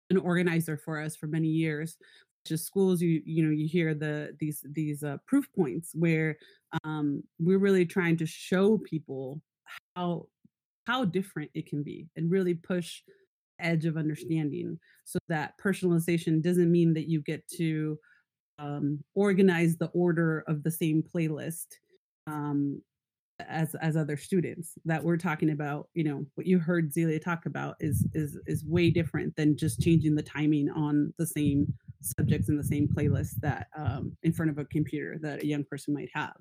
[0.10, 1.98] an organizer for us for many years.
[2.46, 6.38] Just schools you you know you hear the these these uh, proof points where
[6.84, 9.42] um we're really trying to show people
[9.96, 10.28] how
[10.86, 13.02] how different it can be and really push
[13.60, 17.98] edge of understanding so that personalization doesn't mean that you get to
[18.60, 21.66] um, organize the order of the same playlist
[22.28, 22.82] um,
[23.40, 27.46] as as other students that we're talking about you know what you heard zelia talk
[27.46, 32.50] about is is is way different than just changing the timing on the same subjects
[32.50, 35.94] in the same playlist that um, in front of a computer that a young person
[35.94, 36.34] might have.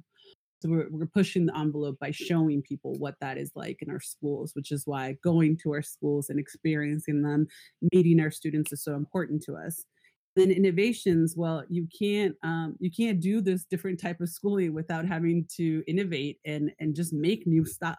[0.62, 4.00] So we're, we're pushing the envelope by showing people what that is like in our
[4.00, 7.46] schools which is why going to our schools and experiencing them
[7.92, 9.84] meeting our students is so important to us
[10.36, 15.04] then innovations well you can't um, you can't do this different type of schooling without
[15.06, 17.98] having to innovate and and just make new stuff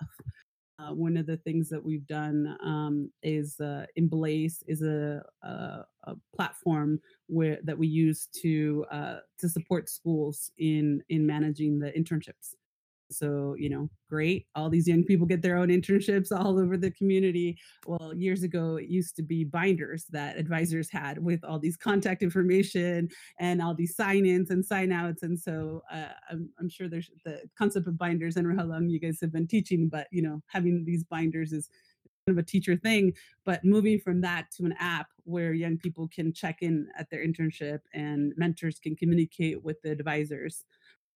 [0.80, 5.86] uh, one of the things that we've done um, is uh, ImBlaze is a, a,
[6.04, 11.92] a, platform where that we use to uh, to support schools in in managing the
[11.94, 12.54] internships.
[13.10, 14.48] So, you know, great.
[14.56, 17.58] All these young people get their own internships all over the community.
[17.86, 22.22] Well, years ago, it used to be binders that advisors had with all these contact
[22.22, 25.24] information and all these sign ins and sign outs.
[25.24, 28.36] And so uh, I'm, I'm sure there's the concept of binders.
[28.36, 31.70] Know how long you guys have been teaching, but, you know, having these binders is
[32.26, 33.14] kind of a teacher thing.
[33.46, 37.26] But moving from that to an app where young people can check in at their
[37.26, 40.66] internship and mentors can communicate with the advisors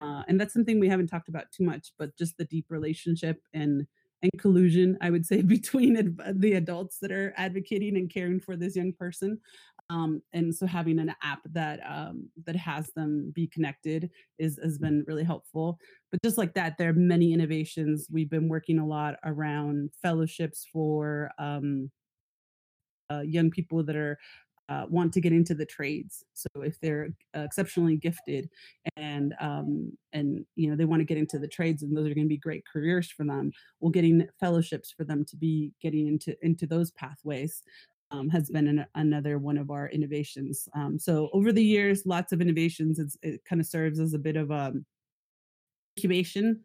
[0.01, 3.43] uh, and that's something we haven't talked about too much, but just the deep relationship
[3.53, 3.87] and
[4.23, 8.57] and collusion, I would say, between ad- the adults that are advocating and caring for
[8.57, 9.41] this young person.
[9.89, 14.79] Um, and so having an app that um, that has them be connected is has
[14.79, 15.79] been really helpful.
[16.11, 18.07] But just like that, there are many innovations.
[18.11, 21.91] We've been working a lot around fellowships for um,
[23.11, 24.19] uh, young people that are
[24.71, 26.25] uh, want to get into the trades.
[26.33, 28.49] So if they're uh, exceptionally gifted
[28.97, 32.15] and um, and you know they want to get into the trades and those are
[32.15, 33.51] going to be great careers for them,
[33.81, 37.63] well, getting fellowships for them to be getting into into those pathways.
[38.13, 40.69] Um, has been an, another one of our innovations.
[40.75, 42.99] Um, so over the years, lots of innovations.
[42.99, 44.85] It's, it kind of serves as a bit of a um,
[45.97, 46.65] incubation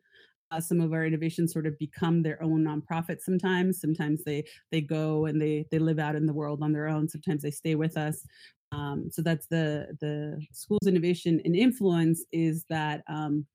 [0.52, 3.80] uh, some of our innovations sort of become their own nonprofit sometimes.
[3.80, 7.08] Sometimes they they go and they they live out in the world on their own.
[7.10, 8.26] Sometimes they stay with us.
[8.72, 13.46] Um, so that's the the school's innovation and influence is that um,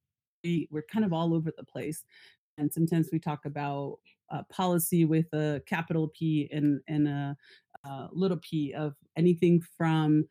[0.45, 2.05] we we're kind of all over the place.
[2.59, 3.99] And sometimes we talk about
[4.31, 7.37] uh, policy with a capital P and and a,
[7.85, 10.27] a little p of anything from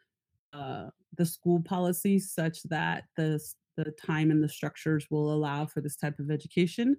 [0.53, 3.39] uh, the school policy such that the
[3.83, 6.95] the time and the structures will allow for this type of education.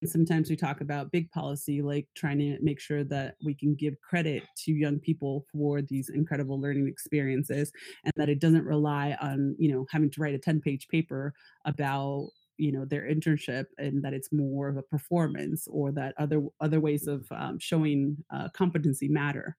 [0.00, 3.74] And sometimes we talk about big policy, like trying to make sure that we can
[3.74, 7.72] give credit to young people for these incredible learning experiences
[8.04, 11.34] and that it doesn't rely on, you know, having to write a 10 page paper
[11.64, 16.40] about you know their internship and that it's more of a performance or that other
[16.60, 19.56] other ways of um, showing uh, competency matter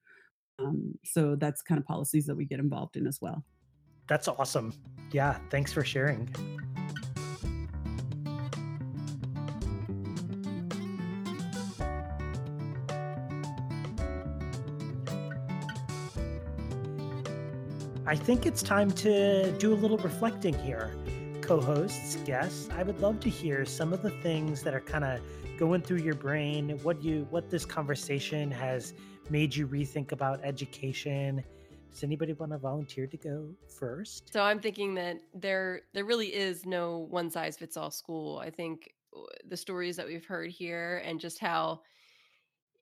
[0.58, 3.44] um, so that's kind of policies that we get involved in as well
[4.06, 4.72] that's awesome.
[5.12, 6.28] Yeah, thanks for sharing.
[18.08, 20.96] I think it's time to do a little reflecting here.
[21.40, 25.04] Co hosts, guests, I would love to hear some of the things that are kind
[25.04, 25.20] of
[25.58, 28.94] going through your brain, what you what this conversation has
[29.28, 31.42] made you rethink about education
[31.96, 34.30] does anybody want to volunteer to go first?
[34.30, 38.38] So I'm thinking that there there really is no one size fits all school.
[38.38, 41.80] I think uh, the stories that we've heard here and just how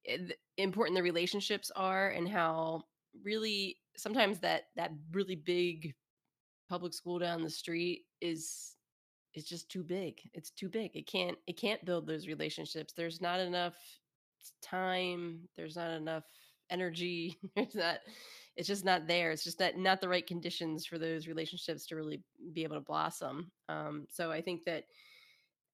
[0.08, 0.18] eh,
[0.56, 2.82] important the relationships are and how
[3.22, 5.94] really sometimes that that really big
[6.68, 8.74] public school down the street is
[9.34, 10.18] is just too big.
[10.32, 10.90] It's too big.
[10.96, 12.92] It can't it can't build those relationships.
[12.92, 13.74] There's not enough
[14.60, 16.24] time, there's not enough
[16.68, 17.98] energy, there's not
[18.56, 19.30] it's just not there.
[19.32, 22.80] It's just that not the right conditions for those relationships to really be able to
[22.80, 23.50] blossom.
[23.68, 24.84] Um, so I think that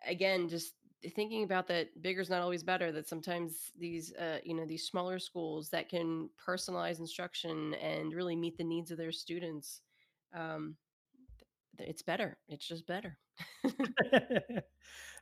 [0.07, 0.75] again, just
[1.15, 4.87] thinking about that bigger is not always better that sometimes these uh, you know these
[4.87, 9.81] smaller schools that can personalize instruction and really meet the needs of their students
[10.35, 10.77] um,
[11.79, 13.17] it's better it's just better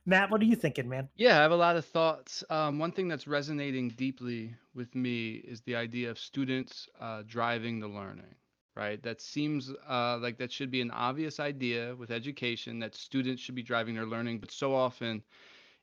[0.05, 1.09] Matt, what are you thinking, man?
[1.15, 2.43] Yeah, I have a lot of thoughts.
[2.49, 7.79] Um, one thing that's resonating deeply with me is the idea of students uh, driving
[7.79, 8.35] the learning,
[8.75, 9.01] right?
[9.03, 13.55] That seems uh, like that should be an obvious idea with education that students should
[13.55, 15.23] be driving their learning, but so often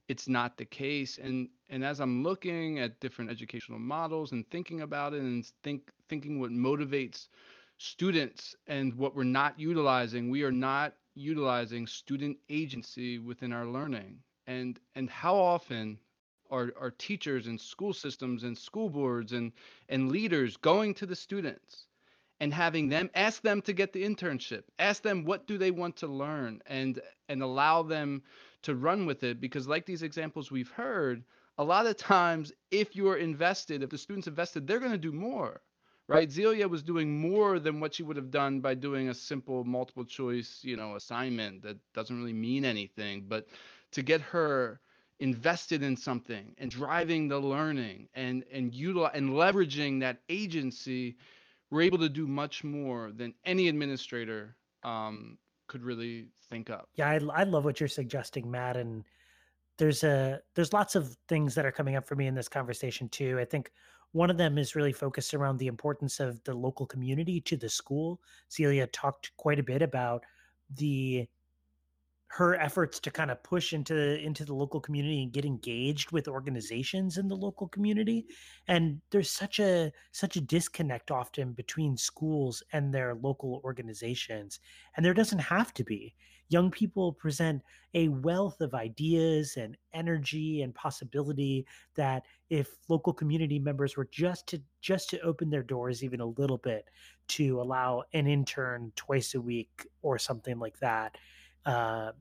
[0.09, 1.19] it's not the case.
[1.19, 5.91] And and as I'm looking at different educational models and thinking about it and think
[6.09, 7.29] thinking what motivates
[7.79, 14.21] students and what we're not utilizing, we are not utilizing student agency within our learning?
[14.47, 15.99] And and how often
[16.51, 19.53] are, are teachers and school systems and school boards and
[19.89, 21.87] and leaders going to the students
[22.41, 25.97] and having them ask them to get the internship ask them what do they want
[25.97, 28.23] to learn and and allow them
[28.63, 29.41] to run with it?
[29.41, 31.25] Because like these examples we've heard
[31.59, 35.13] a lot of times if you're invested if the students invested they're going to do
[35.13, 35.61] more
[36.09, 36.31] right?
[36.31, 40.05] Zelia was doing more than what she would have done by doing a simple multiple
[40.05, 43.25] choice, you know, assignment that doesn't really mean anything.
[43.27, 43.47] But
[43.93, 44.81] to get her
[45.19, 51.17] invested in something and driving the learning and and utilize and leveraging that agency,
[51.71, 56.89] we're able to do much more than any administrator um, could really think up.
[56.95, 59.05] Yeah, I, I love what you're suggesting, Matt, and
[59.79, 63.09] there's a there's lots of things that are coming up for me in this conversation
[63.09, 63.39] too.
[63.41, 63.73] I think
[64.13, 67.69] one of them is really focused around the importance of the local community to the
[67.69, 68.21] school.
[68.53, 70.25] Zelia talked quite a bit about
[70.75, 71.29] the
[72.29, 76.29] her efforts to kind of push into into the local community and get engaged with
[76.29, 78.27] organizations in the local community
[78.67, 84.59] and there's such a such a disconnect often between schools and their local organizations
[84.97, 86.15] and there doesn't have to be
[86.49, 87.63] young people present
[87.95, 94.47] a wealth of ideas and energy and possibility that if local community members were just
[94.47, 96.89] to just to open their doors even a little bit
[97.29, 101.17] to allow an intern twice a week or something like that
[101.65, 102.13] uh,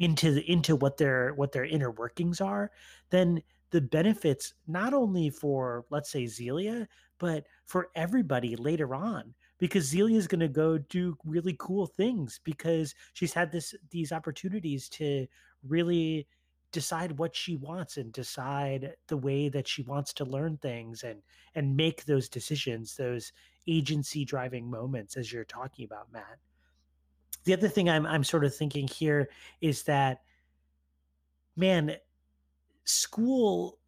[0.00, 2.70] into the, into what their what their inner workings are,
[3.10, 3.40] then
[3.70, 10.16] the benefits not only for let's say Zelia, but for everybody later on because Zelia
[10.16, 15.26] is going to go do really cool things because she's had this these opportunities to
[15.68, 16.26] really
[16.72, 21.22] decide what she wants and decide the way that she wants to learn things and
[21.54, 23.32] and make those decisions those
[23.68, 26.38] agency driving moments as you're talking about Matt.
[27.44, 29.28] The other thing I'm I'm sort of thinking here
[29.60, 30.22] is that
[31.56, 31.96] man,
[32.84, 33.78] school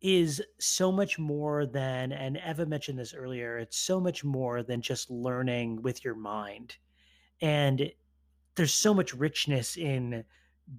[0.00, 4.80] is so much more than and Eva mentioned this earlier, it's so much more than
[4.80, 6.76] just learning with your mind.
[7.40, 7.90] And
[8.54, 10.24] there's so much richness in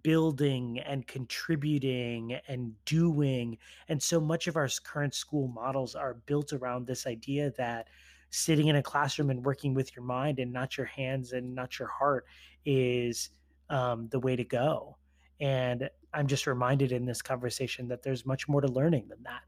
[0.03, 3.57] building and contributing and doing
[3.87, 7.87] and so much of our current school models are built around this idea that
[8.29, 11.79] sitting in a classroom and working with your mind and not your hands and not
[11.79, 12.25] your heart
[12.65, 13.31] is
[13.69, 14.97] um, the way to go.
[15.39, 19.41] And I'm just reminded in this conversation that there's much more to learning than that.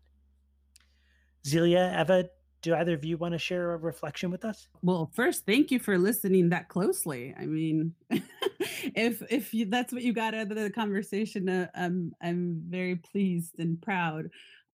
[1.45, 2.29] Zelia, Eva,
[2.61, 4.67] do either of you want to share a reflection with us?
[4.83, 7.33] Well, first, thank you for listening that closely.
[7.37, 12.13] I mean, if if you, that's what you got out of the conversation, uh, I'm
[12.21, 14.29] I'm very pleased and proud.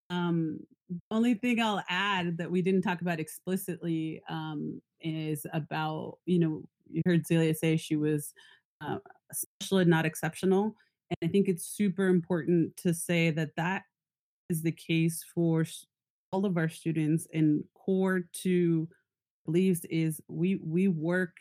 [0.10, 0.60] Um,
[1.12, 6.64] only thing I'll add that we didn't talk about explicitly um, is about you know
[6.90, 8.34] you heard Zelia say she was
[8.82, 8.98] uh,
[9.32, 10.76] special and not exceptional,
[11.10, 13.84] and I think it's super important to say that that
[14.50, 15.66] is the case for
[16.32, 17.28] all of our students.
[17.34, 18.88] And core to
[19.46, 21.32] beliefs is we we work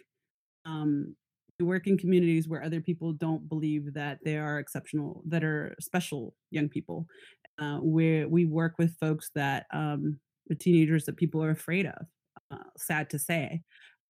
[0.64, 1.14] um,
[1.58, 5.74] we work in communities where other people don't believe that they are exceptional, that are
[5.80, 7.06] special young people,
[7.58, 12.06] uh, where we work with folks that um, the teenagers that people are afraid of.
[12.50, 13.60] Uh, sad to say,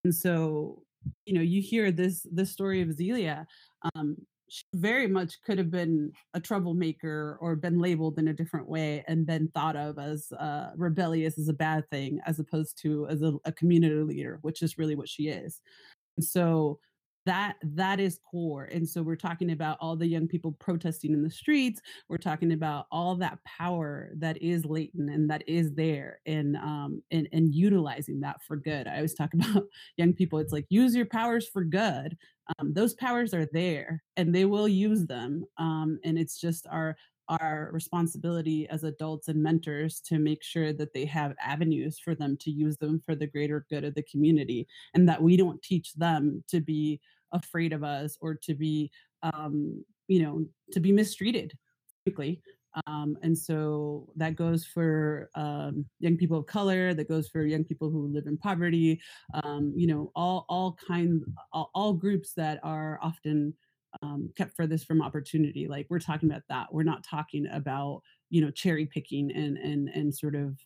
[0.04, 0.82] and so
[1.24, 3.46] you know you hear this this story of Zelia.
[3.94, 4.16] Um,
[4.48, 9.04] she very much could have been a troublemaker or been labeled in a different way
[9.08, 13.22] and been thought of as uh, rebellious as a bad thing as opposed to as
[13.22, 15.60] a, a community leader which is really what she is.
[16.16, 16.78] And so
[17.26, 21.22] that that is core and so we're talking about all the young people protesting in
[21.22, 26.20] the streets we're talking about all that power that is latent and that is there
[26.26, 28.86] and um and, and utilizing that for good.
[28.86, 29.64] I always talk about
[29.96, 32.16] young people it's like use your powers for good.
[32.58, 36.96] Um, those powers are there and they will use them um, and it's just our
[37.28, 42.36] our responsibility as adults and mentors to make sure that they have avenues for them
[42.36, 44.64] to use them for the greater good of the community
[44.94, 47.00] and that we don't teach them to be
[47.32, 48.90] afraid of us or to be
[49.22, 51.52] um, you know to be mistreated
[52.04, 52.40] frankly
[52.86, 57.64] um, and so that goes for um, young people of color that goes for young
[57.64, 59.00] people who live in poverty
[59.42, 63.54] um, you know all all kinds all, all groups that are often
[64.02, 68.40] um, kept furthest from opportunity like we're talking about that we're not talking about you
[68.40, 70.58] know cherry picking and and and sort of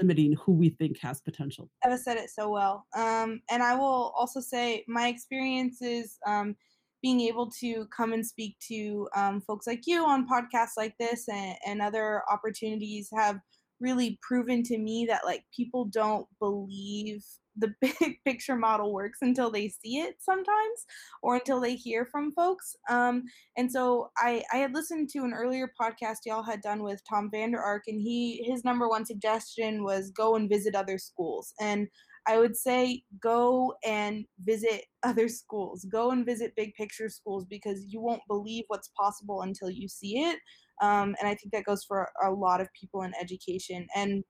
[0.00, 1.68] limiting who we think has potential.
[1.84, 2.86] Eva said it so well.
[2.96, 6.56] Um, and I will also say my experiences um,
[7.02, 11.28] being able to come and speak to um, folks like you on podcasts like this
[11.28, 13.38] and, and other opportunities have
[13.80, 17.24] really proven to me that like people don't believe
[17.56, 20.86] the big picture model works until they see it sometimes
[21.22, 23.22] or until they hear from folks um,
[23.56, 27.30] and so I, I had listened to an earlier podcast y'all had done with tom
[27.30, 31.88] vander ark and he his number one suggestion was go and visit other schools and
[32.26, 35.86] i would say go and visit other schools.
[35.90, 40.20] Go and visit big picture schools because you won't believe what's possible until you see
[40.20, 40.38] it
[40.82, 44.22] um, and i think that goes for a lot of people in education and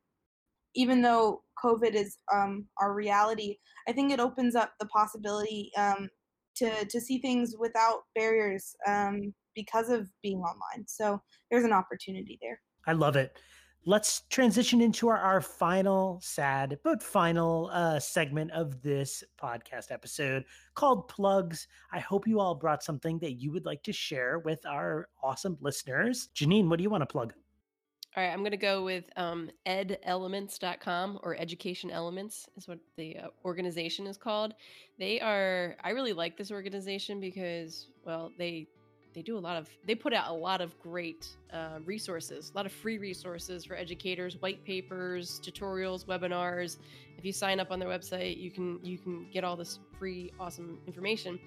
[0.74, 3.56] even though COVID is um, our reality,
[3.88, 6.08] I think it opens up the possibility um,
[6.56, 10.86] to to see things without barriers um, because of being online.
[10.86, 12.60] So there's an opportunity there.
[12.86, 13.38] I love it.
[13.86, 20.44] Let's transition into our, our final sad but final uh, segment of this podcast episode
[20.74, 21.66] called Plugs.
[21.90, 25.56] I hope you all brought something that you would like to share with our awesome
[25.62, 26.28] listeners.
[26.34, 27.32] Janine, what do you want to plug?
[28.16, 33.16] All right, I'm going to go with um, edelements.com or Education Elements is what the
[33.16, 34.52] uh, organization is called.
[34.98, 38.66] They are I really like this organization because well, they
[39.14, 42.56] they do a lot of they put out a lot of great uh, resources, a
[42.56, 46.78] lot of free resources for educators, white papers, tutorials, webinars.
[47.16, 50.32] If you sign up on their website, you can you can get all this free
[50.40, 51.38] awesome information.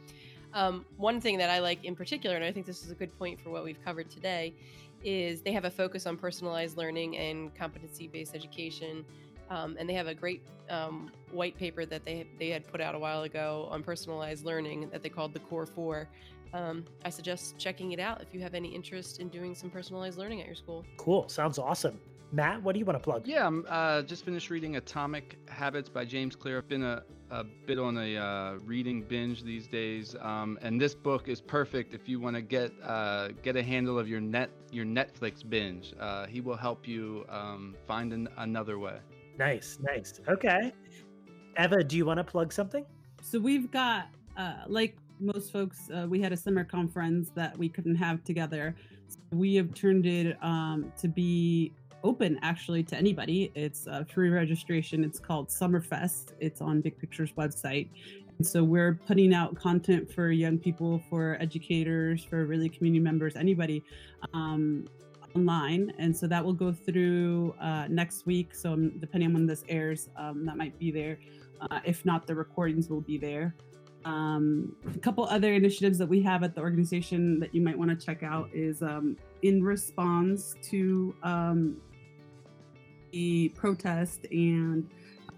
[0.54, 3.18] Um, one thing that I like in particular, and I think this is a good
[3.18, 4.54] point for what we've covered today,
[5.04, 9.06] is they have a focus on personalized learning and competency based education.
[9.50, 12.96] Um, and they have a great um, white paper that they they had put out
[12.96, 16.08] a while ago on personalized learning that they called the Core Four.
[16.54, 20.18] Um, I suggest checking it out if you have any interest in doing some personalized
[20.18, 20.86] learning at your school.
[20.98, 22.00] Cool, sounds awesome.
[22.34, 23.28] Matt, what do you want to plug?
[23.28, 26.58] Yeah, I'm uh, just finished reading Atomic Habits by James Clear.
[26.58, 30.96] I've been a, a bit on a uh, reading binge these days, um, and this
[30.96, 34.50] book is perfect if you want to get uh, get a handle of your net
[34.72, 35.94] your Netflix binge.
[36.00, 38.98] Uh, he will help you um, find an, another way.
[39.38, 40.20] Nice, nice.
[40.28, 40.74] Okay,
[41.60, 42.84] Eva, do you want to plug something?
[43.22, 44.08] So we've got
[44.38, 48.76] uh, like most folks, uh, we had a summer conference that we couldn't have together.
[49.08, 51.72] So we have turned it um, to be
[52.04, 53.52] open actually to anybody.
[53.56, 55.04] It's a free registration.
[55.04, 56.34] It's called Summerfest.
[56.40, 57.90] It's on Big Picture's website.
[58.38, 63.36] And so we're putting out content for young people, for educators, for really community members,
[63.36, 63.84] anybody
[64.34, 64.88] um,
[65.36, 65.94] online.
[65.98, 68.56] And so that will go through uh, next week.
[68.56, 71.20] So um, depending on when this airs, um, that might be there.
[71.62, 73.56] Uh, if not, the recordings will be there.
[74.06, 77.98] Um, a couple other initiatives that we have at the organization that you might want
[77.98, 81.78] to check out is um, in response to um,
[83.14, 84.90] the protest and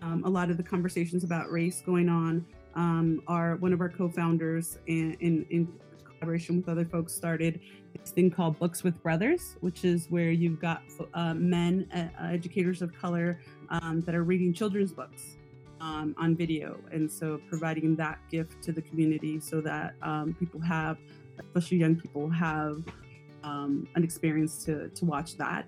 [0.02, 3.90] um, a lot of the conversations about race going on um, are one of our
[3.90, 5.68] co-founders and in, in
[6.04, 7.60] collaboration with other folks started
[8.02, 10.82] this thing called books with brothers which is where you've got
[11.14, 15.38] uh, men uh, educators of color um, that are reading children's books
[15.82, 16.80] um, on video.
[16.92, 20.98] And so providing that gift to the community so that um, people have
[21.40, 22.84] especially young people have
[23.44, 25.66] um, an experience to, to watch that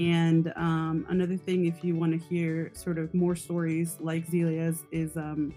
[0.00, 4.84] and um, another thing, if you want to hear sort of more stories like Zelia's,
[4.90, 5.54] is um,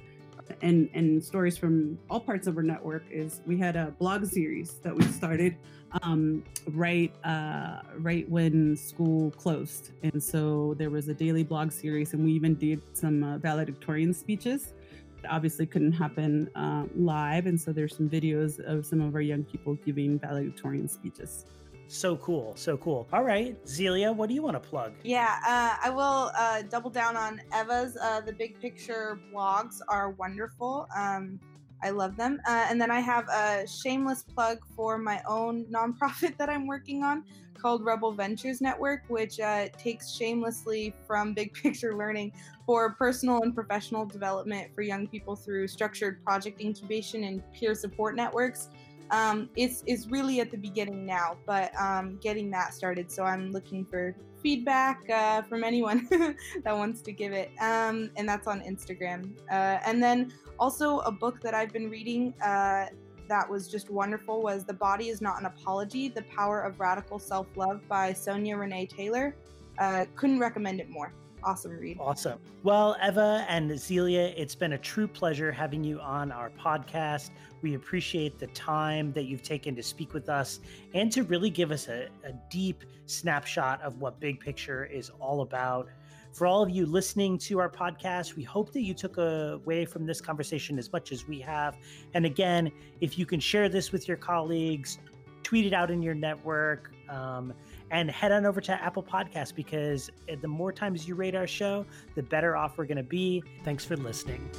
[0.61, 4.79] and and stories from all parts of our network, is we had a blog series
[4.79, 5.55] that we started
[6.01, 12.11] um, right uh, right when school closed, and so there was a daily blog series,
[12.11, 14.73] and we even did some uh, valedictorian speeches.
[15.21, 19.21] That obviously couldn't happen uh, live, and so there's some videos of some of our
[19.21, 21.45] young people giving valedictorian speeches.
[21.93, 23.07] So cool, so cool.
[23.13, 24.93] All right, Zelia, what do you want to plug?
[25.03, 27.95] Yeah, uh, I will uh, double down on Eva's.
[28.01, 30.87] Uh, the big picture blogs are wonderful.
[30.97, 31.39] Um,
[31.83, 32.41] I love them.
[32.47, 37.03] Uh, and then I have a shameless plug for my own nonprofit that I'm working
[37.03, 42.33] on called Rebel Ventures Network, which uh, takes shamelessly from big picture learning
[42.65, 48.15] for personal and professional development for young people through structured project incubation and peer support
[48.15, 48.69] networks
[49.13, 53.11] um, it's it's really at the beginning now, but um, getting that started.
[53.11, 56.07] So I'm looking for feedback uh, from anyone
[56.63, 59.29] that wants to give it, um, and that's on Instagram.
[59.51, 62.87] Uh, and then also a book that I've been reading uh,
[63.29, 67.19] that was just wonderful was "The Body Is Not an Apology: The Power of Radical
[67.19, 69.35] Self-Love" by Sonya Renee Taylor.
[69.77, 71.13] Uh, couldn't recommend it more
[71.45, 71.97] awesome read.
[71.99, 72.39] Awesome.
[72.63, 77.31] Well, Eva and Zelia, it's been a true pleasure having you on our podcast.
[77.61, 80.59] We appreciate the time that you've taken to speak with us
[80.93, 85.41] and to really give us a, a deep snapshot of what Big Picture is all
[85.41, 85.87] about.
[86.33, 90.07] For all of you listening to our podcast, we hope that you took away from
[90.07, 91.77] this conversation as much as we have.
[92.15, 92.71] And again,
[93.01, 94.97] if you can share this with your colleagues,
[95.43, 96.91] tweet it out in your network.
[97.07, 97.53] Um,
[97.93, 100.09] and head on over to Apple Podcasts because
[100.41, 101.85] the more times you rate our show,
[102.15, 103.43] the better off we're going to be.
[103.63, 104.49] Thanks for listening.